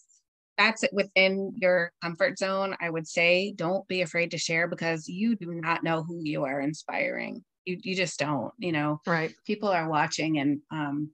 that's 0.57 0.83
it 0.83 0.93
within 0.95 1.53
your 1.57 1.93
comfort 2.03 2.38
zone 2.38 2.75
i 2.81 2.88
would 2.88 3.07
say 3.07 3.53
don't 3.55 3.87
be 3.87 4.01
afraid 4.01 4.31
to 4.31 4.38
share 4.38 4.67
because 4.67 5.09
you 5.09 5.37
do 5.37 5.53
not 5.55 5.85
know 5.85 6.03
who 6.03 6.21
you 6.23 6.45
are 6.45 6.61
inspiring. 6.61 7.45
You, 7.67 7.79
you 7.83 7.95
just 7.95 8.19
don't 8.19 8.53
you 8.59 8.73
know? 8.73 9.01
Right. 9.07 9.35
People 9.47 9.69
are 9.69 9.88
watching 9.88 10.38
and 10.38 10.61
um 10.71 11.11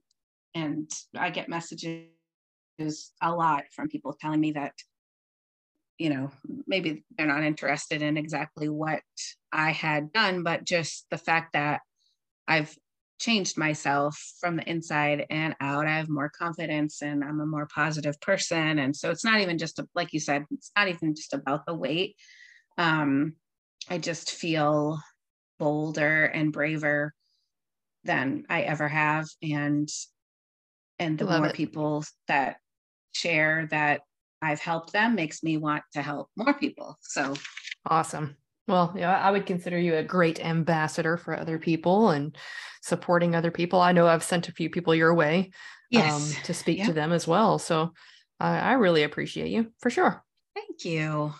and 0.55 0.89
i 1.17 1.29
get 1.29 1.49
messages 1.49 2.07
a 3.21 3.31
lot 3.31 3.63
from 3.73 3.89
people 3.89 4.15
telling 4.19 4.39
me 4.39 4.53
that 4.53 4.73
you 6.01 6.09
know, 6.09 6.31
maybe 6.65 7.03
they're 7.15 7.27
not 7.27 7.43
interested 7.43 8.01
in 8.01 8.17
exactly 8.17 8.67
what 8.67 9.03
I 9.53 9.69
had 9.69 10.11
done, 10.11 10.41
but 10.41 10.63
just 10.63 11.05
the 11.11 11.17
fact 11.19 11.53
that 11.53 11.81
I've 12.47 12.75
changed 13.19 13.55
myself 13.55 14.19
from 14.39 14.55
the 14.55 14.67
inside 14.67 15.27
and 15.29 15.55
out. 15.61 15.85
I 15.85 15.97
have 15.97 16.09
more 16.09 16.29
confidence 16.29 17.03
and 17.03 17.23
I'm 17.23 17.39
a 17.39 17.45
more 17.45 17.67
positive 17.67 18.19
person. 18.19 18.79
And 18.79 18.95
so 18.95 19.11
it's 19.11 19.23
not 19.23 19.41
even 19.41 19.59
just, 19.59 19.77
a, 19.77 19.87
like 19.93 20.11
you 20.11 20.19
said, 20.19 20.43
it's 20.49 20.71
not 20.75 20.87
even 20.87 21.13
just 21.13 21.35
about 21.35 21.67
the 21.67 21.75
weight. 21.75 22.15
Um, 22.79 23.33
I 23.87 23.99
just 23.99 24.31
feel 24.31 24.99
bolder 25.59 26.25
and 26.25 26.51
braver 26.51 27.13
than 28.05 28.45
I 28.49 28.61
ever 28.61 28.87
have. 28.87 29.27
And 29.43 29.87
and 30.97 31.19
the 31.19 31.25
Love 31.25 31.41
more 31.41 31.49
it. 31.49 31.55
people 31.55 32.03
that 32.27 32.57
share 33.11 33.67
that 33.69 34.01
I've 34.41 34.59
helped 34.59 34.93
them 34.93 35.15
makes 35.15 35.43
me 35.43 35.57
want 35.57 35.83
to 35.93 36.01
help 36.01 36.29
more 36.35 36.53
people. 36.53 36.97
So 37.01 37.33
awesome. 37.85 38.35
Well, 38.67 38.93
yeah, 38.95 39.17
I 39.17 39.31
would 39.31 39.45
consider 39.45 39.77
you 39.79 39.95
a 39.95 40.03
great 40.03 40.43
ambassador 40.43 41.17
for 41.17 41.37
other 41.37 41.59
people 41.59 42.11
and 42.11 42.37
supporting 42.81 43.35
other 43.35 43.51
people. 43.51 43.81
I 43.81 43.91
know 43.91 44.07
I've 44.07 44.23
sent 44.23 44.49
a 44.49 44.53
few 44.53 44.69
people 44.69 44.95
your 44.95 45.13
way 45.13 45.51
yes. 45.89 46.37
um, 46.37 46.43
to 46.43 46.53
speak 46.53 46.79
yep. 46.79 46.87
to 46.87 46.93
them 46.93 47.11
as 47.11 47.27
well. 47.27 47.59
So 47.59 47.93
I, 48.39 48.59
I 48.59 48.71
really 48.73 49.03
appreciate 49.03 49.49
you 49.49 49.71
for 49.79 49.89
sure. 49.89 50.23
Thank 50.55 50.85
you. 50.85 51.33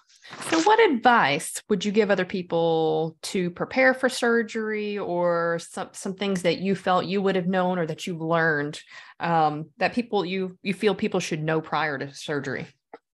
So, 0.49 0.61
what 0.61 0.79
advice 0.79 1.61
would 1.67 1.83
you 1.83 1.91
give 1.91 2.09
other 2.09 2.25
people 2.25 3.17
to 3.23 3.49
prepare 3.49 3.93
for 3.93 4.07
surgery, 4.07 4.97
or 4.97 5.59
some 5.59 5.89
some 5.91 6.13
things 6.13 6.43
that 6.43 6.59
you 6.59 6.75
felt 6.75 7.05
you 7.05 7.21
would 7.21 7.35
have 7.35 7.47
known 7.47 7.77
or 7.77 7.85
that 7.85 8.07
you've 8.07 8.21
learned 8.21 8.79
um, 9.19 9.69
that 9.77 9.93
people 9.93 10.23
you 10.23 10.57
you 10.61 10.73
feel 10.73 10.95
people 10.95 11.19
should 11.19 11.43
know 11.43 11.59
prior 11.59 11.97
to 11.97 12.13
surgery? 12.13 12.67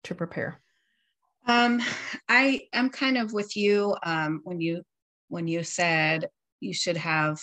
To 0.04 0.14
prepare? 0.14 0.60
Um, 1.46 1.80
I 2.28 2.62
am 2.72 2.90
kind 2.90 3.18
of 3.18 3.32
with 3.32 3.56
you 3.56 3.96
um, 4.04 4.40
when 4.44 4.60
you 4.60 4.82
when 5.28 5.48
you 5.48 5.64
said 5.64 6.28
you 6.60 6.72
should 6.72 6.96
have 6.96 7.40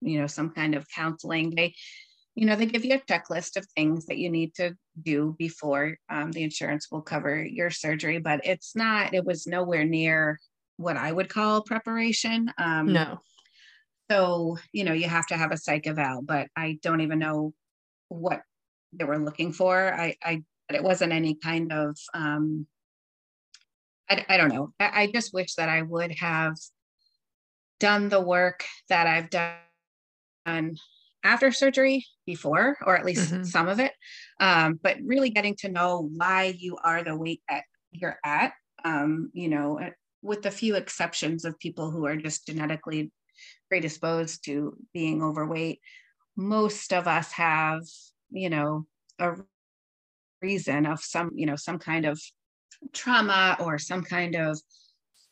you 0.00 0.20
know 0.20 0.26
some 0.26 0.50
kind 0.50 0.74
of 0.74 0.86
counseling. 0.94 1.54
They 1.54 1.74
you 2.34 2.46
know 2.46 2.54
they 2.54 2.66
give 2.66 2.84
you 2.84 2.94
a 2.94 3.00
checklist 3.00 3.56
of 3.56 3.66
things 3.74 4.06
that 4.06 4.18
you 4.18 4.30
need 4.30 4.54
to 4.54 4.76
do 5.02 5.34
before 5.38 5.96
um, 6.08 6.30
the 6.30 6.42
insurance 6.42 6.88
will 6.90 7.02
cover 7.02 7.44
your 7.44 7.70
surgery, 7.70 8.18
but 8.18 8.40
it's 8.44 8.76
not. 8.76 9.14
It 9.14 9.24
was 9.24 9.46
nowhere 9.46 9.84
near 9.84 10.38
what 10.76 10.96
I 10.96 11.10
would 11.10 11.28
call 11.28 11.62
preparation. 11.62 12.52
Um, 12.56 12.92
no. 12.92 13.20
So 14.10 14.58
you 14.72 14.84
know 14.84 14.92
you 14.92 15.08
have 15.08 15.26
to 15.28 15.36
have 15.36 15.50
a 15.50 15.56
psych 15.56 15.86
eval, 15.86 16.22
but 16.22 16.48
I 16.56 16.78
don't 16.82 17.00
even 17.00 17.18
know 17.18 17.52
what 18.08 18.42
they 18.92 19.04
were 19.04 19.18
looking 19.18 19.52
for. 19.52 19.92
I 19.92 20.16
I 20.22 20.44
but 20.70 20.76
it 20.76 20.84
wasn't 20.84 21.12
any 21.12 21.34
kind 21.34 21.72
of 21.72 21.98
um, 22.14 22.64
I, 24.08 24.24
I 24.28 24.36
don't 24.36 24.54
know. 24.54 24.72
I, 24.78 25.02
I 25.02 25.06
just 25.12 25.34
wish 25.34 25.54
that 25.56 25.68
I 25.68 25.82
would 25.82 26.12
have 26.12 26.54
done 27.80 28.08
the 28.08 28.20
work 28.20 28.64
that 28.88 29.08
I've 29.08 29.30
done 29.30 30.76
after 31.24 31.50
surgery 31.50 32.06
before, 32.24 32.76
or 32.86 32.96
at 32.96 33.04
least 33.04 33.32
mm-hmm. 33.32 33.42
some 33.42 33.66
of 33.66 33.80
it. 33.80 33.90
Um, 34.38 34.78
but 34.80 34.98
really 35.04 35.30
getting 35.30 35.56
to 35.56 35.68
know 35.68 36.08
why 36.14 36.54
you 36.56 36.76
are 36.84 37.02
the 37.02 37.16
weight 37.16 37.42
that 37.48 37.64
you're 37.90 38.20
at, 38.24 38.52
um, 38.84 39.30
you 39.32 39.48
know, 39.48 39.80
with 40.22 40.46
a 40.46 40.52
few 40.52 40.76
exceptions 40.76 41.44
of 41.44 41.58
people 41.58 41.90
who 41.90 42.06
are 42.06 42.16
just 42.16 42.46
genetically 42.46 43.10
predisposed 43.68 44.44
to 44.44 44.76
being 44.94 45.20
overweight, 45.20 45.80
most 46.36 46.92
of 46.92 47.08
us 47.08 47.32
have, 47.32 47.82
you 48.30 48.50
know, 48.50 48.86
a 49.18 49.34
reason 50.42 50.86
of 50.86 51.00
some 51.00 51.30
you 51.34 51.46
know 51.46 51.56
some 51.56 51.78
kind 51.78 52.06
of 52.06 52.20
trauma 52.92 53.56
or 53.60 53.78
some 53.78 54.02
kind 54.02 54.34
of 54.34 54.58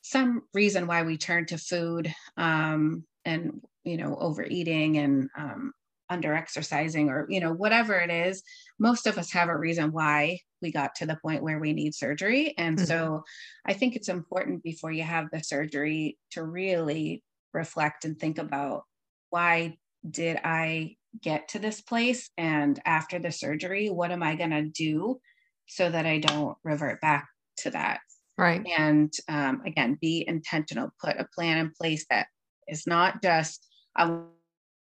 some 0.02 0.42
reason 0.54 0.86
why 0.86 1.02
we 1.02 1.16
turn 1.16 1.46
to 1.46 1.58
food 1.58 2.12
um, 2.36 3.04
and 3.24 3.60
you 3.84 3.96
know 3.96 4.16
overeating 4.16 4.98
and 4.98 5.28
um, 5.36 5.72
under 6.10 6.34
exercising 6.34 7.10
or 7.10 7.26
you 7.28 7.40
know 7.40 7.52
whatever 7.52 7.94
it 7.94 8.10
is 8.10 8.42
most 8.78 9.06
of 9.06 9.18
us 9.18 9.32
have 9.32 9.48
a 9.48 9.56
reason 9.56 9.92
why 9.92 10.38
we 10.62 10.72
got 10.72 10.94
to 10.94 11.06
the 11.06 11.18
point 11.22 11.42
where 11.42 11.58
we 11.58 11.72
need 11.72 11.94
surgery 11.94 12.54
and 12.56 12.78
mm-hmm. 12.78 12.86
so 12.86 13.22
i 13.66 13.72
think 13.72 13.94
it's 13.94 14.08
important 14.08 14.62
before 14.62 14.90
you 14.90 15.02
have 15.02 15.26
the 15.30 15.42
surgery 15.42 16.16
to 16.30 16.42
really 16.42 17.22
reflect 17.52 18.04
and 18.04 18.18
think 18.18 18.38
about 18.38 18.84
why 19.30 19.76
did 20.08 20.38
i 20.44 20.94
get 21.22 21.48
to 21.48 21.58
this 21.58 21.80
place 21.80 22.30
and 22.36 22.80
after 22.84 23.18
the 23.18 23.32
surgery 23.32 23.88
what 23.88 24.10
am 24.10 24.22
i 24.22 24.34
going 24.34 24.50
to 24.50 24.62
do 24.62 25.20
so 25.66 25.90
that 25.90 26.06
i 26.06 26.18
don't 26.18 26.56
revert 26.64 27.00
back 27.00 27.28
to 27.58 27.70
that? 27.70 28.00
Right. 28.36 28.64
And 28.76 29.12
um, 29.28 29.62
again 29.66 29.98
be 30.00 30.24
intentional. 30.26 30.90
Put 31.02 31.16
a 31.18 31.26
plan 31.34 31.58
in 31.58 31.72
place 31.78 32.06
that 32.10 32.28
is 32.66 32.86
not 32.86 33.22
just 33.22 33.66
i 33.96 34.04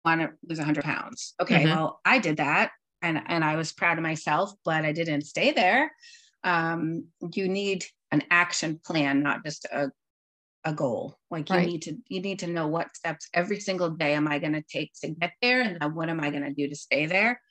want 0.05 0.21
to 0.21 0.31
lose 0.47 0.59
100 0.59 0.83
pounds. 0.83 1.33
Okay 1.41 1.63
mm-hmm. 1.63 1.75
well 1.75 1.99
i 2.05 2.19
did 2.19 2.38
that 2.38 2.71
and 3.01 3.21
and 3.27 3.43
i 3.43 3.55
was 3.55 3.73
proud 3.73 3.97
of 3.97 4.03
myself 4.03 4.53
but 4.63 4.86
i 4.86 4.91
didn't 4.91 5.23
stay 5.23 5.51
there. 5.51 5.91
Um, 6.45 7.05
you 7.33 7.47
need 7.47 7.86
an 8.12 8.23
action 8.29 8.79
plan 8.86 9.23
not 9.23 9.43
just 9.45 9.65
a 9.65 9.91
a 10.65 10.73
goal. 10.73 11.17
Like 11.30 11.49
you 11.49 11.56
right. 11.56 11.67
need 11.67 11.82
to 11.84 11.97
you 12.08 12.21
need 12.21 12.39
to 12.39 12.47
know 12.47 12.67
what 12.67 12.95
steps 12.95 13.28
every 13.34 13.60
single 13.60 13.89
day 13.89 14.13
am 14.13 14.28
I 14.28 14.39
going 14.39 14.54
to 14.54 14.62
take 14.62 14.93
to 15.02 15.10
get 15.10 15.32
there, 15.41 15.62
and 15.62 15.78
then 15.80 15.95
what 15.95 16.10
am 16.10 16.19
I 16.19 16.30
going 16.30 16.43
to 16.43 16.54
do 16.54 16.67
to 16.69 16.76
stay 16.76 17.06
there. 17.06 17.41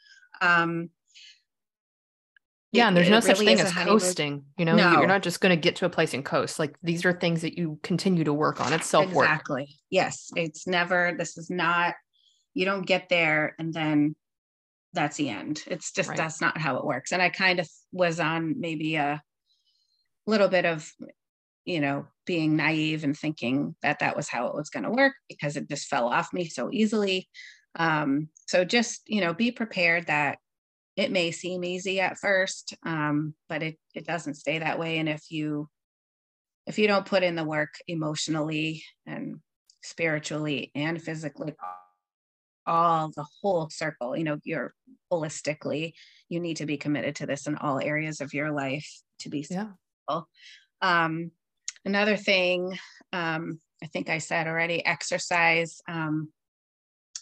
Um, 0.40 0.90
yeah, 2.72 2.88
and 2.88 2.96
there's 2.96 3.10
no 3.10 3.20
such 3.20 3.38
thing 3.38 3.60
as 3.60 3.70
coasting. 3.72 4.44
You 4.56 4.64
know, 4.64 4.74
no. 4.74 4.92
you're 4.92 5.06
not 5.06 5.22
just 5.22 5.40
going 5.42 5.54
to 5.54 5.60
get 5.60 5.76
to 5.76 5.84
a 5.84 5.90
place 5.90 6.14
and 6.14 6.24
coast. 6.24 6.58
Like 6.58 6.74
these 6.82 7.04
are 7.04 7.12
things 7.12 7.42
that 7.42 7.58
you 7.58 7.78
continue 7.82 8.24
to 8.24 8.32
work 8.32 8.60
on. 8.62 8.72
It's 8.72 8.86
self 8.86 9.12
work. 9.12 9.26
Exactly. 9.26 9.76
Yes, 9.90 10.30
it's 10.36 10.66
never. 10.66 11.14
This 11.16 11.36
is 11.36 11.50
not. 11.50 11.94
You 12.54 12.64
don't 12.64 12.86
get 12.86 13.08
there 13.08 13.54
and 13.58 13.72
then 13.72 14.14
that's 14.92 15.16
the 15.16 15.28
end. 15.28 15.62
It's 15.66 15.92
just 15.92 16.10
right. 16.10 16.18
that's 16.18 16.40
not 16.40 16.58
how 16.58 16.76
it 16.76 16.84
works. 16.84 17.12
And 17.12 17.22
I 17.22 17.30
kind 17.30 17.60
of 17.60 17.68
was 17.92 18.20
on 18.20 18.60
maybe 18.60 18.96
a 18.96 19.22
little 20.26 20.48
bit 20.48 20.66
of 20.66 20.90
you 21.64 21.80
know, 21.80 22.06
being 22.26 22.56
naive 22.56 23.04
and 23.04 23.16
thinking 23.16 23.74
that 23.82 24.00
that 24.00 24.16
was 24.16 24.28
how 24.28 24.46
it 24.46 24.54
was 24.54 24.70
going 24.70 24.84
to 24.84 24.90
work 24.90 25.14
because 25.28 25.56
it 25.56 25.68
just 25.68 25.88
fell 25.88 26.08
off 26.08 26.32
me 26.32 26.48
so 26.48 26.70
easily. 26.72 27.28
Um, 27.76 28.28
so 28.46 28.64
just, 28.64 29.02
you 29.06 29.20
know, 29.20 29.32
be 29.32 29.50
prepared 29.50 30.06
that 30.06 30.38
it 30.96 31.10
may 31.10 31.30
seem 31.30 31.64
easy 31.64 32.00
at 32.00 32.18
first, 32.18 32.74
um, 32.84 33.34
but 33.48 33.62
it, 33.62 33.78
it 33.94 34.06
doesn't 34.06 34.34
stay 34.34 34.58
that 34.58 34.78
way. 34.78 34.98
And 34.98 35.08
if 35.08 35.30
you, 35.30 35.68
if 36.66 36.78
you 36.78 36.86
don't 36.86 37.06
put 37.06 37.22
in 37.22 37.34
the 37.34 37.44
work 37.44 37.74
emotionally 37.88 38.84
and 39.06 39.40
spiritually 39.82 40.70
and 40.74 41.02
physically, 41.02 41.54
all 42.66 43.10
the 43.16 43.26
whole 43.40 43.68
circle, 43.70 44.16
you 44.16 44.24
know, 44.24 44.38
you're 44.44 44.74
holistically, 45.10 45.94
you 46.28 46.40
need 46.40 46.58
to 46.58 46.66
be 46.66 46.76
committed 46.76 47.16
to 47.16 47.26
this 47.26 47.46
in 47.46 47.56
all 47.56 47.80
areas 47.80 48.20
of 48.20 48.34
your 48.34 48.52
life 48.52 48.88
to 49.20 49.28
be 49.28 49.42
successful. 49.42 49.74
Yeah. 50.08 50.20
Um, 50.82 51.30
Another 51.84 52.16
thing, 52.16 52.78
um, 53.12 53.60
I 53.82 53.86
think 53.86 54.08
I 54.08 54.18
said 54.18 54.46
already, 54.46 54.84
exercise 54.84 55.80
um, 55.88 56.28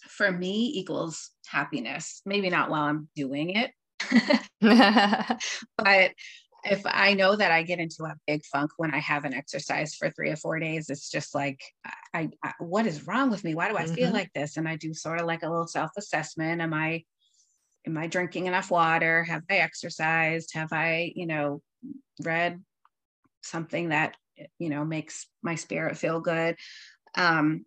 for 0.09 0.31
me 0.31 0.73
equals 0.75 1.31
happiness. 1.46 2.20
Maybe 2.27 2.51
not 2.51 2.70
while 2.70 2.83
I'm 2.83 3.09
doing 3.16 3.51
it, 3.51 3.70
but 5.79 6.12
if 6.64 6.83
I 6.85 7.14
know 7.14 7.37
that 7.37 7.51
I 7.51 7.62
get 7.62 7.79
into 7.79 8.05
a 8.05 8.16
big 8.27 8.44
funk 8.44 8.73
when 8.77 8.92
I 8.92 8.99
haven't 8.99 9.35
exercised 9.35 9.96
for 9.96 10.11
three 10.11 10.31
or 10.31 10.37
four 10.37 10.59
days, 10.59 10.90
it's 10.90 11.11
just 11.11 11.35
like, 11.35 11.61
I, 12.14 12.29
I 12.44 12.53
what 12.59 12.87
is 12.87 13.07
wrong 13.07 13.31
with 13.31 13.44
me? 13.44 13.55
Why 13.55 13.68
do 13.68 13.77
I 13.77 13.85
mm-hmm. 13.85 13.94
feel 13.94 14.12
like 14.12 14.31
this? 14.35 14.57
And 14.57 14.68
I 14.68 14.77
do 14.77 14.92
sort 14.92 15.20
of 15.20 15.27
like 15.27 15.42
a 15.42 15.49
little 15.49 15.66
self 15.66 15.90
assessment. 15.96 16.61
Am 16.61 16.75
I, 16.75 17.05
am 17.87 17.96
I 17.96 18.07
drinking 18.09 18.46
enough 18.46 18.70
water? 18.70 19.25
Have 19.25 19.42
I 19.51 19.57
exercised? 19.57 20.51
Have 20.55 20.73
I, 20.73 21.12
you 21.14 21.27
know, 21.27 21.62
read 22.23 22.62
something 23.42 23.88
that 23.88 24.16
you 24.59 24.68
know 24.68 24.85
makes 24.85 25.26
my 25.42 25.55
spirit 25.55 25.96
feel 25.96 26.20
good. 26.20 26.57
Um, 27.16 27.64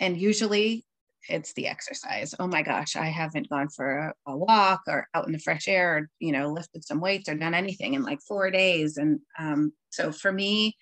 and 0.00 0.16
usually 0.16 0.84
it's 1.28 1.52
the 1.54 1.68
exercise. 1.68 2.34
Oh 2.38 2.46
my 2.46 2.62
gosh 2.62 2.96
i 2.96 3.06
haven't 3.06 3.48
gone 3.48 3.68
for 3.68 3.98
a, 3.98 4.14
a, 4.26 4.36
walk 4.36 4.82
or 4.88 5.06
out 5.14 5.26
in 5.26 5.32
the 5.32 5.38
fresh 5.38 5.68
air 5.68 5.96
or 5.96 6.10
you 6.18 6.32
know 6.32 6.48
lifted 6.48 6.84
some 6.84 7.00
weights 7.00 7.28
or 7.28 7.34
done 7.34 7.54
anything 7.54 7.94
in 7.94 8.02
like 8.02 8.20
four 8.20 8.50
days. 8.50 8.96
And 8.96 9.20
um, 9.38 9.72
so 9.90 10.12
for 10.12 10.32
me 10.32 10.76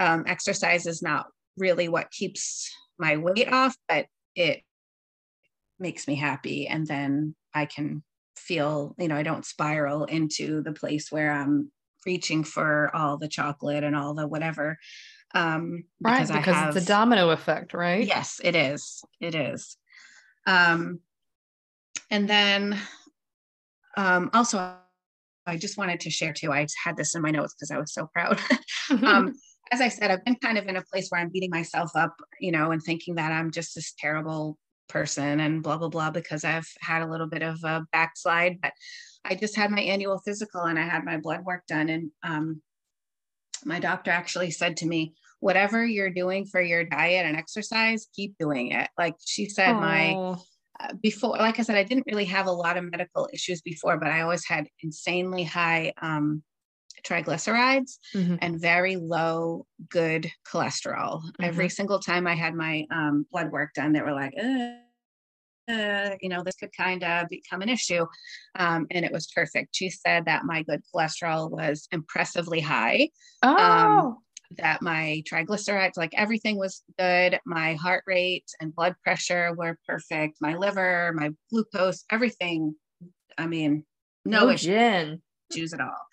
um, 0.00 0.24
exercise 0.26 0.86
is 0.86 1.02
not 1.02 1.26
really 1.56 1.88
what 1.88 2.10
keeps 2.10 2.72
my 2.98 3.16
weight 3.16 3.52
off 3.52 3.76
but 3.88 4.06
it 4.34 4.62
makes 5.78 6.08
me 6.08 6.14
happy. 6.16 6.66
And 6.66 6.86
then 6.86 7.34
i 7.54 7.66
can 7.66 8.02
feel 8.36 8.94
you 8.98 9.06
know 9.06 9.16
i 9.16 9.22
don't 9.22 9.46
spiral 9.46 10.04
into 10.04 10.60
the 10.62 10.72
place 10.72 11.10
where 11.10 11.32
i'm 11.32 11.70
reaching 12.06 12.44
for 12.44 12.90
all 12.94 13.18
the 13.18 13.28
chocolate 13.28 13.84
and 13.84 13.96
all 13.96 14.14
the 14.14 14.26
whatever. 14.26 14.78
Um, 15.34 15.84
because 16.00 16.30
right, 16.30 16.40
because 16.40 16.54
have, 16.54 16.76
it's 16.76 16.84
a 16.84 16.88
domino 16.88 17.30
effect, 17.30 17.74
right? 17.74 18.06
Yes, 18.06 18.40
it 18.42 18.54
is. 18.54 19.02
It 19.20 19.34
is. 19.34 19.76
Um, 20.46 21.00
and 22.10 22.28
then 22.28 22.78
um, 23.96 24.30
also, 24.32 24.76
I 25.46 25.56
just 25.56 25.76
wanted 25.76 26.00
to 26.00 26.10
share 26.10 26.32
too. 26.32 26.52
I 26.52 26.66
had 26.84 26.96
this 26.96 27.14
in 27.14 27.22
my 27.22 27.30
notes 27.30 27.54
because 27.54 27.70
I 27.70 27.78
was 27.78 27.92
so 27.92 28.08
proud. 28.12 28.40
um, 29.04 29.34
as 29.72 29.80
I 29.80 29.88
said, 29.88 30.10
I've 30.10 30.24
been 30.24 30.36
kind 30.36 30.58
of 30.58 30.66
in 30.66 30.76
a 30.76 30.82
place 30.82 31.08
where 31.08 31.20
I'm 31.20 31.30
beating 31.30 31.50
myself 31.50 31.90
up, 31.96 32.14
you 32.40 32.52
know, 32.52 32.70
and 32.70 32.82
thinking 32.82 33.14
that 33.16 33.32
I'm 33.32 33.50
just 33.50 33.74
this 33.74 33.94
terrible 33.98 34.58
person 34.88 35.40
and 35.40 35.62
blah 35.62 35.76
blah 35.76 35.88
blah 35.88 36.10
because 36.10 36.44
I've 36.44 36.68
had 36.80 37.02
a 37.02 37.10
little 37.10 37.26
bit 37.26 37.42
of 37.42 37.58
a 37.64 37.86
backslide. 37.92 38.60
But 38.60 38.72
I 39.24 39.34
just 39.34 39.56
had 39.56 39.70
my 39.70 39.80
annual 39.80 40.18
physical 40.18 40.62
and 40.62 40.78
I 40.78 40.82
had 40.82 41.04
my 41.04 41.16
blood 41.16 41.44
work 41.44 41.64
done. 41.66 41.88
And 41.88 42.10
um, 42.22 42.62
my 43.64 43.78
doctor 43.78 44.10
actually 44.10 44.50
said 44.50 44.76
to 44.78 44.86
me, 44.86 45.14
whatever 45.40 45.84
you're 45.84 46.10
doing 46.10 46.46
for 46.46 46.60
your 46.60 46.84
diet 46.84 47.26
and 47.26 47.36
exercise, 47.36 48.06
keep 48.14 48.36
doing 48.38 48.72
it. 48.72 48.88
Like 48.98 49.14
she 49.24 49.48
said, 49.48 49.74
Aww. 49.74 49.80
my 49.80 50.36
uh, 50.80 50.94
before, 51.02 51.36
like 51.36 51.58
I 51.58 51.62
said, 51.62 51.76
I 51.76 51.84
didn't 51.84 52.06
really 52.06 52.24
have 52.24 52.46
a 52.46 52.52
lot 52.52 52.76
of 52.76 52.90
medical 52.90 53.28
issues 53.32 53.60
before, 53.60 53.98
but 53.98 54.08
I 54.08 54.22
always 54.22 54.44
had 54.46 54.66
insanely 54.82 55.44
high 55.44 55.92
um, 56.02 56.42
triglycerides 57.06 57.98
mm-hmm. 58.14 58.36
and 58.40 58.60
very 58.60 58.96
low 58.96 59.66
good 59.88 60.30
cholesterol. 60.50 61.22
Mm-hmm. 61.22 61.44
Every 61.44 61.68
single 61.68 61.98
time 61.98 62.26
I 62.26 62.34
had 62.34 62.54
my 62.54 62.86
um, 62.90 63.26
blood 63.30 63.50
work 63.50 63.74
done, 63.74 63.92
they 63.92 64.02
were 64.02 64.12
like, 64.12 64.34
uh, 65.70 66.10
you 66.20 66.28
know, 66.28 66.42
this 66.42 66.56
could 66.56 66.76
kind 66.76 67.02
of 67.02 67.28
become 67.28 67.62
an 67.62 67.68
issue. 67.68 68.06
Um, 68.58 68.86
and 68.90 69.04
it 69.04 69.12
was 69.12 69.28
perfect. 69.34 69.76
She 69.76 69.90
said 69.90 70.26
that 70.26 70.44
my 70.44 70.62
good 70.62 70.82
cholesterol 70.94 71.50
was 71.50 71.88
impressively 71.92 72.60
high. 72.60 73.08
Um, 73.42 73.56
oh. 73.58 73.62
Um, 73.62 74.18
that 74.58 74.82
my 74.82 75.22
triglycerides, 75.28 75.96
like 75.96 76.12
everything 76.14 76.58
was 76.58 76.82
good. 76.98 77.40
My 77.44 77.74
heart 77.74 78.04
rate 78.06 78.44
and 78.60 78.74
blood 78.74 78.94
pressure 79.02 79.52
were 79.54 79.78
perfect. 79.86 80.36
My 80.40 80.54
liver, 80.54 81.12
my 81.14 81.30
glucose, 81.50 82.04
everything. 82.10 82.74
I 83.36 83.46
mean, 83.46 83.84
no 84.24 84.46
oh, 84.46 84.50
issues 84.50 85.72
at 85.72 85.80
all. 85.80 86.06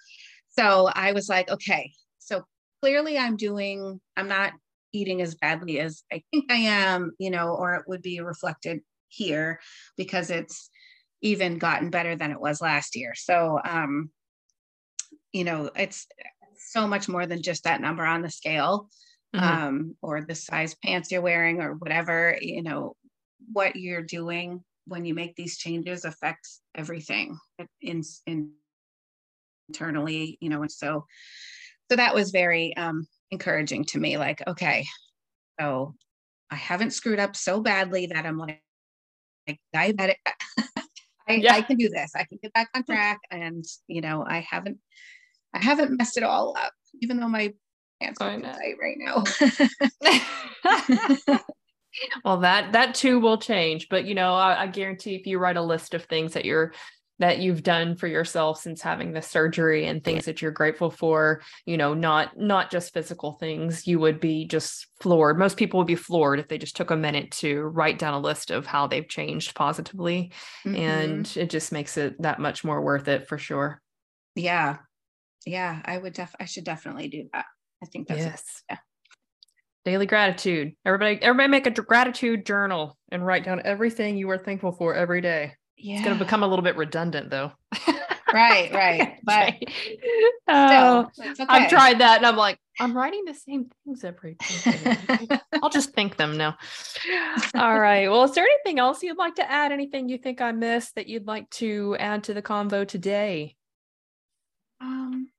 So 0.51 0.89
I 0.93 1.13
was 1.13 1.29
like, 1.29 1.49
okay, 1.49 1.91
so 2.19 2.43
clearly 2.81 3.17
I'm 3.17 3.37
doing, 3.37 3.99
I'm 4.17 4.27
not 4.27 4.53
eating 4.93 5.21
as 5.21 5.35
badly 5.35 5.79
as 5.79 6.03
I 6.11 6.23
think 6.31 6.51
I 6.51 6.55
am, 6.55 7.11
you 7.17 7.29
know, 7.29 7.55
or 7.55 7.75
it 7.75 7.83
would 7.87 8.01
be 8.01 8.19
reflected 8.19 8.81
here 9.07 9.59
because 9.97 10.29
it's 10.29 10.69
even 11.21 11.57
gotten 11.57 11.89
better 11.89 12.15
than 12.15 12.31
it 12.31 12.39
was 12.39 12.61
last 12.61 12.95
year. 12.95 13.13
So, 13.15 13.59
um, 13.63 14.09
you 15.31 15.43
know, 15.43 15.69
it's 15.75 16.07
so 16.57 16.87
much 16.87 17.07
more 17.07 17.25
than 17.25 17.41
just 17.41 17.63
that 17.63 17.81
number 17.81 18.03
on 18.03 18.21
the 18.21 18.29
scale 18.29 18.89
mm-hmm. 19.35 19.45
um, 19.45 19.95
or 20.01 20.21
the 20.21 20.35
size 20.35 20.75
pants 20.83 21.11
you're 21.11 21.21
wearing 21.21 21.61
or 21.61 21.75
whatever, 21.75 22.37
you 22.41 22.63
know, 22.63 22.95
what 23.51 23.75
you're 23.75 24.01
doing 24.01 24.63
when 24.85 25.05
you 25.05 25.13
make 25.13 25.35
these 25.35 25.57
changes 25.57 26.05
affects 26.05 26.61
everything 26.75 27.37
in, 27.81 28.03
in 28.25 28.51
internally, 29.71 30.37
you 30.41 30.49
know, 30.49 30.61
and 30.61 30.71
so, 30.71 31.05
so 31.89 31.95
that 31.95 32.13
was 32.13 32.31
very 32.31 32.75
um, 32.75 33.07
encouraging 33.31 33.85
to 33.85 33.99
me. 33.99 34.17
Like, 34.17 34.43
okay, 34.45 34.85
so 35.59 35.95
I 36.49 36.55
haven't 36.55 36.91
screwed 36.91 37.19
up 37.19 37.35
so 37.35 37.61
badly 37.61 38.07
that 38.07 38.25
I'm 38.25 38.37
like, 38.37 38.61
like 39.47 39.59
diabetic. 39.73 40.15
I, 41.27 41.35
yeah. 41.35 41.53
I 41.53 41.61
can 41.61 41.77
do 41.77 41.89
this. 41.89 42.11
I 42.15 42.25
can 42.25 42.39
get 42.41 42.53
back 42.53 42.69
on 42.75 42.83
track. 42.83 43.19
And 43.31 43.63
you 43.87 44.01
know, 44.01 44.25
I 44.27 44.39
haven't 44.39 44.79
I 45.53 45.59
haven't 45.59 45.97
messed 45.97 46.17
it 46.17 46.23
all 46.23 46.55
up, 46.57 46.73
even 47.01 47.17
though 47.17 47.29
my 47.29 47.53
pants 48.01 48.19
are 48.21 48.39
tight 48.39 48.75
right 48.81 48.97
now. 48.97 49.23
well, 52.25 52.39
that 52.39 52.73
that 52.73 52.95
too 52.95 53.19
will 53.19 53.37
change. 53.37 53.87
But 53.89 54.05
you 54.05 54.15
know, 54.15 54.33
I, 54.33 54.63
I 54.63 54.67
guarantee 54.67 55.15
if 55.15 55.25
you 55.25 55.39
write 55.39 55.57
a 55.57 55.61
list 55.61 55.93
of 55.93 56.03
things 56.03 56.33
that 56.33 56.45
you're 56.45 56.73
that 57.21 57.37
you've 57.37 57.61
done 57.61 57.95
for 57.95 58.07
yourself 58.07 58.59
since 58.59 58.81
having 58.81 59.13
the 59.13 59.21
surgery 59.21 59.85
and 59.85 60.03
things 60.03 60.25
that 60.25 60.41
you're 60.41 60.49
grateful 60.49 60.89
for 60.89 61.39
you 61.67 61.77
know 61.77 61.93
not 61.93 62.37
not 62.37 62.71
just 62.71 62.93
physical 62.93 63.33
things 63.33 63.87
you 63.87 63.99
would 63.99 64.19
be 64.19 64.45
just 64.45 64.87
floored. 64.99 65.37
Most 65.37 65.55
people 65.55 65.77
would 65.77 65.87
be 65.87 65.95
floored 65.95 66.39
if 66.39 66.47
they 66.47 66.57
just 66.57 66.75
took 66.75 66.89
a 66.89 66.97
minute 66.97 67.31
to 67.31 67.61
write 67.61 67.99
down 67.99 68.15
a 68.15 68.19
list 68.19 68.49
of 68.49 68.65
how 68.65 68.87
they've 68.87 69.07
changed 69.07 69.55
positively 69.55 70.31
mm-hmm. 70.65 70.75
and 70.75 71.37
it 71.37 71.51
just 71.51 71.71
makes 71.71 71.95
it 71.95 72.19
that 72.21 72.39
much 72.39 72.63
more 72.63 72.81
worth 72.81 73.07
it 73.07 73.27
for 73.27 73.37
sure. 73.37 73.81
Yeah. 74.35 74.77
Yeah 75.45 75.81
i 75.85 75.97
would 75.97 76.13
def 76.13 76.35
i 76.39 76.45
should 76.45 76.65
definitely 76.65 77.07
do 77.07 77.29
that. 77.33 77.45
I 77.83 77.85
think 77.85 78.07
that's 78.07 78.19
yes. 78.19 78.63
Yeah 78.69 78.77
daily 79.83 80.05
gratitude. 80.05 80.73
Everybody 80.85 81.21
everybody 81.21 81.49
make 81.49 81.65
a 81.67 81.71
gratitude 81.71 82.45
journal 82.45 82.97
and 83.11 83.25
write 83.25 83.43
down 83.43 83.61
everything 83.65 84.17
you 84.17 84.29
are 84.29 84.37
thankful 84.37 84.71
for 84.71 84.93
every 84.93 85.21
day 85.21 85.53
yeah. 85.81 85.95
It's 85.95 86.05
going 86.05 86.17
to 86.17 86.23
become 86.23 86.43
a 86.43 86.47
little 86.47 86.63
bit 86.63 86.75
redundant 86.77 87.29
though. 87.29 87.51
right, 88.33 88.71
right. 88.73 89.19
But 89.23 89.55
oh, 90.47 91.09
okay. 91.19 91.45
I've 91.47 91.69
tried 91.69 91.99
that 91.99 92.17
and 92.17 92.25
I'm 92.25 92.35
like, 92.35 92.59
I'm 92.79 92.95
writing 92.95 93.25
the 93.25 93.33
same 93.33 93.69
things 93.85 94.03
every 94.03 94.35
day. 94.35 95.39
I'll 95.61 95.69
just 95.69 95.91
think 95.93 96.17
them 96.17 96.37
now. 96.37 96.57
All 97.53 97.79
right. 97.79 98.09
Well, 98.09 98.23
is 98.23 98.33
there 98.33 98.45
anything 98.45 98.79
else 98.79 99.03
you'd 99.03 99.17
like 99.17 99.35
to 99.35 99.49
add? 99.49 99.71
Anything 99.71 100.09
you 100.09 100.17
think 100.17 100.41
I 100.41 100.51
missed 100.51 100.95
that 100.95 101.07
you'd 101.07 101.27
like 101.27 101.49
to 101.51 101.95
add 101.99 102.23
to 102.25 102.33
the 102.33 102.41
convo 102.41 102.87
today? 102.87 103.55
Um, 104.79 105.29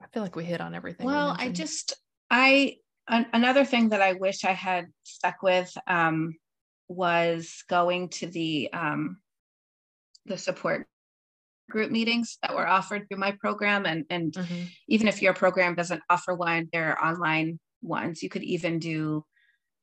I 0.00 0.06
feel 0.12 0.22
like 0.22 0.36
we 0.36 0.44
hit 0.44 0.60
on 0.60 0.74
everything. 0.74 1.06
Well, 1.06 1.34
I 1.36 1.48
just, 1.48 1.94
I, 2.30 2.76
an, 3.08 3.26
another 3.32 3.64
thing 3.64 3.88
that 3.88 4.02
I 4.02 4.12
wish 4.12 4.44
I 4.44 4.52
had 4.52 4.86
stuck 5.02 5.42
with, 5.42 5.76
um, 5.86 6.34
was 6.90 7.62
going 7.68 8.08
to 8.08 8.26
the 8.26 8.68
um, 8.72 9.18
the 10.26 10.36
support 10.36 10.86
group 11.70 11.90
meetings 11.90 12.36
that 12.42 12.54
were 12.54 12.66
offered 12.66 13.08
through 13.08 13.18
my 13.18 13.30
program. 13.40 13.86
And 13.86 14.04
and 14.10 14.32
mm-hmm. 14.32 14.64
even 14.88 15.06
if 15.06 15.22
your 15.22 15.32
program 15.32 15.76
doesn't 15.76 16.02
offer 16.10 16.34
one 16.34 16.68
there 16.72 16.98
are 16.98 17.10
online 17.10 17.60
ones. 17.80 18.22
You 18.22 18.28
could 18.28 18.42
even 18.42 18.80
do 18.80 19.24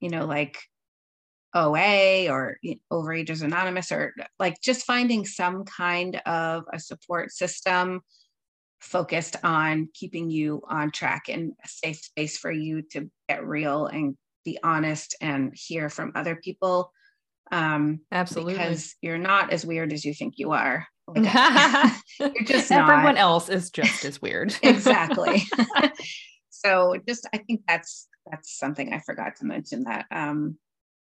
you 0.00 0.10
know 0.10 0.26
like 0.26 0.58
OA 1.54 2.28
or 2.28 2.58
Overeaters 2.92 3.42
Anonymous 3.42 3.90
or 3.90 4.14
like 4.38 4.60
just 4.60 4.84
finding 4.84 5.24
some 5.24 5.64
kind 5.64 6.20
of 6.26 6.64
a 6.72 6.78
support 6.78 7.32
system 7.32 8.02
focused 8.80 9.36
on 9.42 9.88
keeping 9.94 10.30
you 10.30 10.62
on 10.68 10.90
track 10.90 11.28
and 11.28 11.52
a 11.64 11.68
safe 11.68 11.96
space 11.96 12.36
for 12.36 12.52
you 12.52 12.82
to 12.82 13.10
get 13.30 13.44
real 13.46 13.86
and 13.86 14.14
be 14.44 14.58
honest 14.62 15.16
and 15.22 15.52
hear 15.54 15.88
from 15.88 16.12
other 16.14 16.36
people 16.36 16.92
um 17.50 18.00
absolutely. 18.12 18.54
because 18.54 18.94
you're 19.00 19.18
not 19.18 19.52
as 19.52 19.64
weird 19.64 19.92
as 19.92 20.04
you 20.04 20.14
think 20.14 20.34
you 20.36 20.52
are. 20.52 20.86
Like, 21.06 21.24
you're 22.20 22.44
just 22.44 22.70
everyone 22.70 23.14
not. 23.14 23.18
else 23.18 23.48
is 23.48 23.70
just 23.70 24.04
as 24.04 24.20
weird. 24.20 24.54
Exactly. 24.62 25.42
So 26.50 26.96
just 27.06 27.28
i 27.32 27.38
think 27.38 27.62
that's 27.68 28.08
that's 28.30 28.58
something 28.58 28.92
i 28.92 28.98
forgot 28.98 29.36
to 29.36 29.46
mention 29.46 29.84
that 29.84 30.06
um 30.10 30.58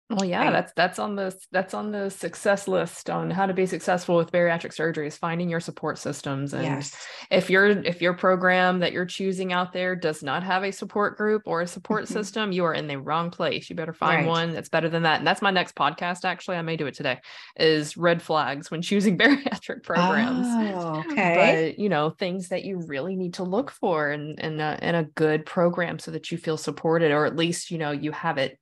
well, 0.09 0.25
yeah, 0.25 0.53
that's 0.53 0.73
that's 0.77 1.01
on 1.01 1.16
the 1.16 1.37
that's 1.51 1.75
on 1.75 1.90
the 1.90 2.11
success 2.11 2.69
list 2.69 3.11
on 3.11 3.29
how 3.29 3.45
to 3.45 3.53
be 3.53 3.66
successful 3.66 4.16
with 4.16 4.31
bariatric 4.31 4.73
surgery 4.73 5.09
is 5.09 5.16
finding 5.16 5.49
your 5.49 5.59
support 5.59 5.99
systems. 5.99 6.55
And 6.55 6.62
yes. 6.62 6.97
if 7.29 7.51
your 7.51 7.66
if 7.66 8.01
your 8.01 8.14
program 8.14 8.79
that 8.81 8.92
you're 8.92 9.05
choosing 9.05 9.53
out 9.53 9.73
there 9.73 9.97
does 9.97 10.23
not 10.23 10.45
have 10.45 10.62
a 10.62 10.71
support 10.71 11.16
group 11.16 11.42
or 11.45 11.62
a 11.62 11.66
support 11.66 12.05
mm-hmm. 12.05 12.14
system, 12.14 12.53
you 12.53 12.64
are 12.64 12.75
in 12.75 12.87
the 12.87 13.01
wrong 13.01 13.33
place. 13.33 13.69
You 13.69 13.75
better 13.75 13.92
find 13.92 14.27
right. 14.27 14.29
one 14.29 14.53
that's 14.55 14.69
better 14.69 14.88
than 14.88 15.03
that. 15.03 15.19
And 15.19 15.27
that's 15.27 15.42
my 15.42 15.51
next 15.51 15.75
podcast. 15.75 16.25
Actually, 16.25 16.59
I 16.59 16.62
may 16.62 16.77
do 16.77 16.87
it 16.87 16.95
today. 16.95 17.19
Is 17.59 17.97
red 17.97 18.23
flags 18.23 18.71
when 18.71 18.83
choosing 18.83 19.19
bariatric 19.19 19.83
programs. 19.83 20.47
Oh, 20.49 21.03
okay. 21.11 21.73
But 21.73 21.81
you 21.81 21.88
know 21.88 22.11
things 22.11 22.51
that 22.51 22.64
you 22.64 22.79
really 22.87 23.16
need 23.16 23.35
to 23.35 23.42
look 23.42 23.73
for 23.73 24.12
in 24.12 24.37
in 24.38 24.61
a, 24.61 24.79
in 24.81 24.95
a 24.95 25.03
good 25.03 25.47
program 25.47 25.99
so 25.99 26.12
that 26.12 26.31
you 26.31 26.38
feel 26.38 26.57
supported, 26.57 27.11
or 27.11 27.27
at 27.27 27.35
least 27.35 27.73
you 27.73 27.79
know 27.79 27.90
you 27.90 28.12
have 28.12 28.38
it 28.38 28.57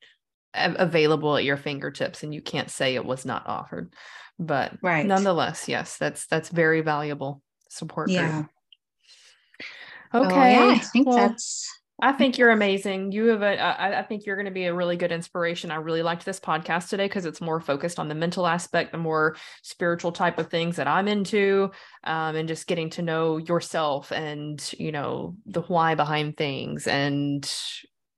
available 0.55 1.37
at 1.37 1.45
your 1.45 1.57
fingertips 1.57 2.23
and 2.23 2.35
you 2.35 2.41
can't 2.41 2.71
say 2.71 2.95
it 2.95 3.05
was 3.05 3.25
not 3.25 3.47
offered 3.47 3.93
but 4.39 4.73
right 4.83 5.07
nonetheless 5.07 5.69
yes 5.69 5.97
that's 5.97 6.27
that's 6.27 6.49
very 6.49 6.81
valuable 6.81 7.43
support 7.69 8.11
yeah 8.11 8.45
group. 10.13 10.27
okay 10.27 10.53
yeah, 10.53 10.75
i 10.75 10.79
think 10.79 11.07
well, 11.07 11.17
that's 11.17 11.69
I 12.03 12.13
think 12.13 12.39
you're 12.39 12.51
amazing. 12.51 13.13
You 13.13 13.27
have 13.29 13.43
a, 13.43 13.57
I, 13.57 14.01
I 14.01 14.03
think 14.03 14.27
you're 14.27 14.35
going 14.35 14.47
to 14.47 14.51
be 14.51 14.65
a 14.65 14.75
really 14.75 14.97
good 14.97 15.13
inspiration. 15.13 15.71
I 15.71 15.77
really 15.77 16.03
liked 16.03 16.25
this 16.25 16.41
podcast 16.41 16.89
today 16.89 17.07
because 17.07 17.25
it's 17.25 17.41
more 17.41 17.61
focused 17.61 18.01
on 18.01 18.09
the 18.09 18.17
mental 18.17 18.49
aspect, 18.49 18.91
the 18.91 18.99
more 18.99 19.37
spiritual 19.63 20.11
type 20.11 20.39
of 20.39 20.51
things 20.51 20.75
that 20.77 20.89
I'm 20.89 21.07
into, 21.07 21.71
um, 22.03 22.35
and 22.35 22.49
just 22.49 22.67
getting 22.67 22.91
to 22.91 23.03
know 23.03 23.37
yourself 23.37 24.11
and, 24.11 24.61
you 24.77 24.91
know, 24.91 25.37
the 25.47 25.63
why 25.63 25.95
behind 25.95 26.37
things 26.37 26.89
and 26.89 27.49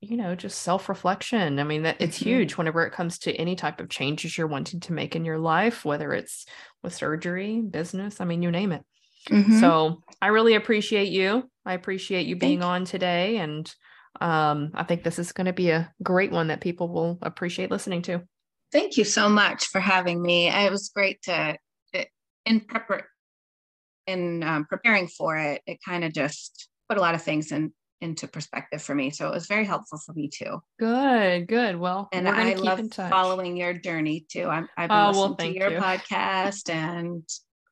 you 0.01 0.17
know 0.17 0.35
just 0.35 0.61
self-reflection 0.61 1.59
i 1.59 1.65
mean 1.65 1.83
that 1.83 1.97
it's 2.01 2.19
mm-hmm. 2.19 2.29
huge 2.29 2.57
whenever 2.57 2.85
it 2.85 2.93
comes 2.93 3.19
to 3.19 3.33
any 3.35 3.57
type 3.57 3.81
of 3.81 3.89
changes 3.89 4.37
you're 4.37 4.47
wanting 4.47 4.81
to 4.81 4.93
make 4.93 5.17
in 5.17 5.25
your 5.25 5.39
life 5.39 5.85
whether 5.85 6.13
it's 6.13 6.45
with 6.83 6.95
surgery 6.95 7.61
business 7.61 8.21
i 8.21 8.25
mean 8.25 8.43
you 8.43 8.51
name 8.51 8.73
it 8.73 8.85
mm-hmm. 9.31 9.59
so 9.59 10.03
i 10.21 10.29
really 10.29 10.55
appreciate 10.55 11.09
you 11.09 11.49
i 11.65 11.73
appreciate 11.73 12.27
you 12.27 12.37
being 12.37 12.61
Thank 12.61 12.71
on 12.71 12.85
today 12.85 13.39
and 13.39 13.75
um, 14.21 14.71
i 14.75 14.83
think 14.83 15.03
this 15.03 15.19
is 15.19 15.33
going 15.33 15.47
to 15.47 15.53
be 15.53 15.71
a 15.71 15.93
great 16.03 16.31
one 16.31 16.49
that 16.49 16.61
people 16.61 16.89
will 16.89 17.19
appreciate 17.23 17.71
listening 17.71 18.03
to 18.03 18.23
Thank 18.73 18.97
you 18.97 19.05
so 19.05 19.29
much 19.29 19.67
for 19.67 19.81
having 19.81 20.21
me. 20.21 20.49
It 20.49 20.71
was 20.71 20.91
great 20.95 21.23
to, 21.23 21.57
in 22.45 22.61
prepar- 22.61 23.05
in 24.07 24.43
um, 24.43 24.67
preparing 24.67 25.09
for 25.09 25.37
it. 25.37 25.63
It 25.67 25.79
kind 25.85 26.05
of 26.05 26.13
just 26.13 26.69
put 26.89 26.99
a 26.99 27.01
lot 27.01 27.15
of 27.15 27.23
things 27.23 27.53
in 27.53 27.73
into 28.01 28.29
perspective 28.29 28.83
for 28.83 28.95
me. 28.95 29.11
So 29.11 29.29
it 29.29 29.35
was 29.35 29.47
very 29.47 29.65
helpful 29.65 29.99
for 29.99 30.13
me 30.13 30.29
too. 30.29 30.63
Good, 30.79 31.49
good. 31.49 31.77
Well, 31.77 32.09
and 32.13 32.29
I 32.29 32.55
love 32.55 32.81
following 32.93 33.57
your 33.57 33.73
journey 33.73 34.27
too. 34.31 34.45
I'm, 34.45 34.69
I've 34.77 34.89
been 34.89 34.99
oh, 34.99 35.09
listening 35.09 35.29
well, 35.29 35.37
to 35.37 35.59
your 35.59 35.71
you. 35.73 35.79
podcast 35.79 36.71
and 36.71 37.23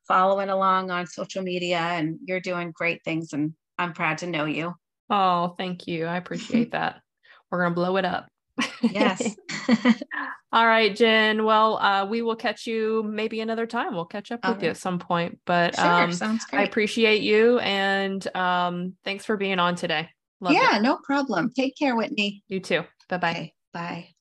following 0.09 0.49
along 0.49 0.91
on 0.91 1.07
social 1.07 1.43
media, 1.43 1.79
and 1.79 2.19
you're 2.25 2.41
doing 2.41 2.73
great 2.75 3.03
things. 3.05 3.33
And 3.33 3.55
I'm 3.79 3.93
proud 3.93 4.19
to 4.19 4.27
know 4.27 4.45
you. 4.45 4.75
Oh, 5.11 5.55
thank 5.59 5.87
you. 5.87 6.07
I 6.07 6.17
appreciate 6.17 6.71
that. 6.73 7.01
We're 7.51 7.63
gonna 7.63 7.75
blow 7.75 7.97
it 7.97 8.05
up. 8.05 8.29
Yes. 8.83 9.37
All 10.53 10.67
right, 10.67 10.95
Jenn. 10.95 11.45
Well, 11.45 11.79
uh, 11.79 12.07
we 12.07 12.23
will 12.23 12.37
catch 12.37 12.67
you 12.67 13.03
maybe 13.03 13.41
another 13.41 13.67
time. 13.67 13.95
We'll 13.95 14.05
catch 14.05 14.31
up 14.31 14.47
with 14.47 14.63
you 14.63 14.71
at 14.71 14.77
some 14.77 14.99
point. 14.99 15.41
But 15.45 15.75
sure, 15.75 15.85
um, 15.85 16.13
sounds 16.13 16.45
great. 16.45 16.61
I 16.61 16.65
appreciate 16.65 17.23
you 17.23 17.59
and 17.59 18.25
um, 18.37 18.95
thanks 19.05 19.25
for 19.25 19.37
being 19.37 19.59
on 19.59 19.75
today. 19.75 20.09
Love 20.41 20.53
yeah, 20.53 20.77
it. 20.77 20.83
no 20.83 20.99
problem. 21.03 21.51
Take 21.55 21.77
care, 21.77 21.97
Whitney. 21.97 22.43
You 22.49 22.61
too. 22.61 22.85
Bye-bye. 23.09 23.31
Okay, 23.31 23.55
bye. 23.73 24.14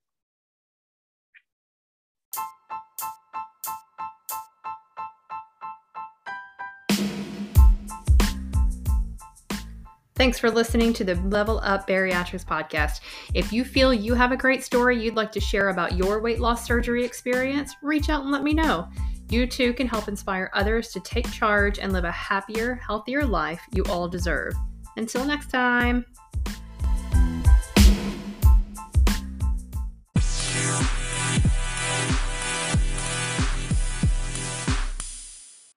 Thanks 10.15 10.37
for 10.37 10.51
listening 10.51 10.93
to 10.93 11.03
the 11.03 11.15
Level 11.15 11.59
Up 11.63 11.87
Bariatrics 11.87 12.45
podcast. 12.45 13.01
If 13.33 13.51
you 13.51 13.65
feel 13.65 13.91
you 13.91 14.13
have 14.13 14.31
a 14.31 14.37
great 14.37 14.63
story 14.63 15.01
you'd 15.01 15.15
like 15.15 15.31
to 15.31 15.39
share 15.39 15.69
about 15.69 15.97
your 15.97 16.21
weight 16.21 16.39
loss 16.39 16.67
surgery 16.67 17.03
experience, 17.03 17.75
reach 17.81 18.09
out 18.09 18.21
and 18.21 18.31
let 18.31 18.43
me 18.43 18.53
know. 18.53 18.87
You 19.29 19.47
too 19.47 19.73
can 19.73 19.87
help 19.87 20.07
inspire 20.07 20.51
others 20.53 20.89
to 20.89 20.99
take 20.99 21.31
charge 21.31 21.79
and 21.79 21.91
live 21.91 22.03
a 22.03 22.11
happier, 22.11 22.75
healthier 22.75 23.25
life 23.25 23.61
you 23.73 23.83
all 23.85 24.07
deserve. 24.07 24.53
Until 24.97 25.25
next 25.25 25.49
time. 25.49 26.05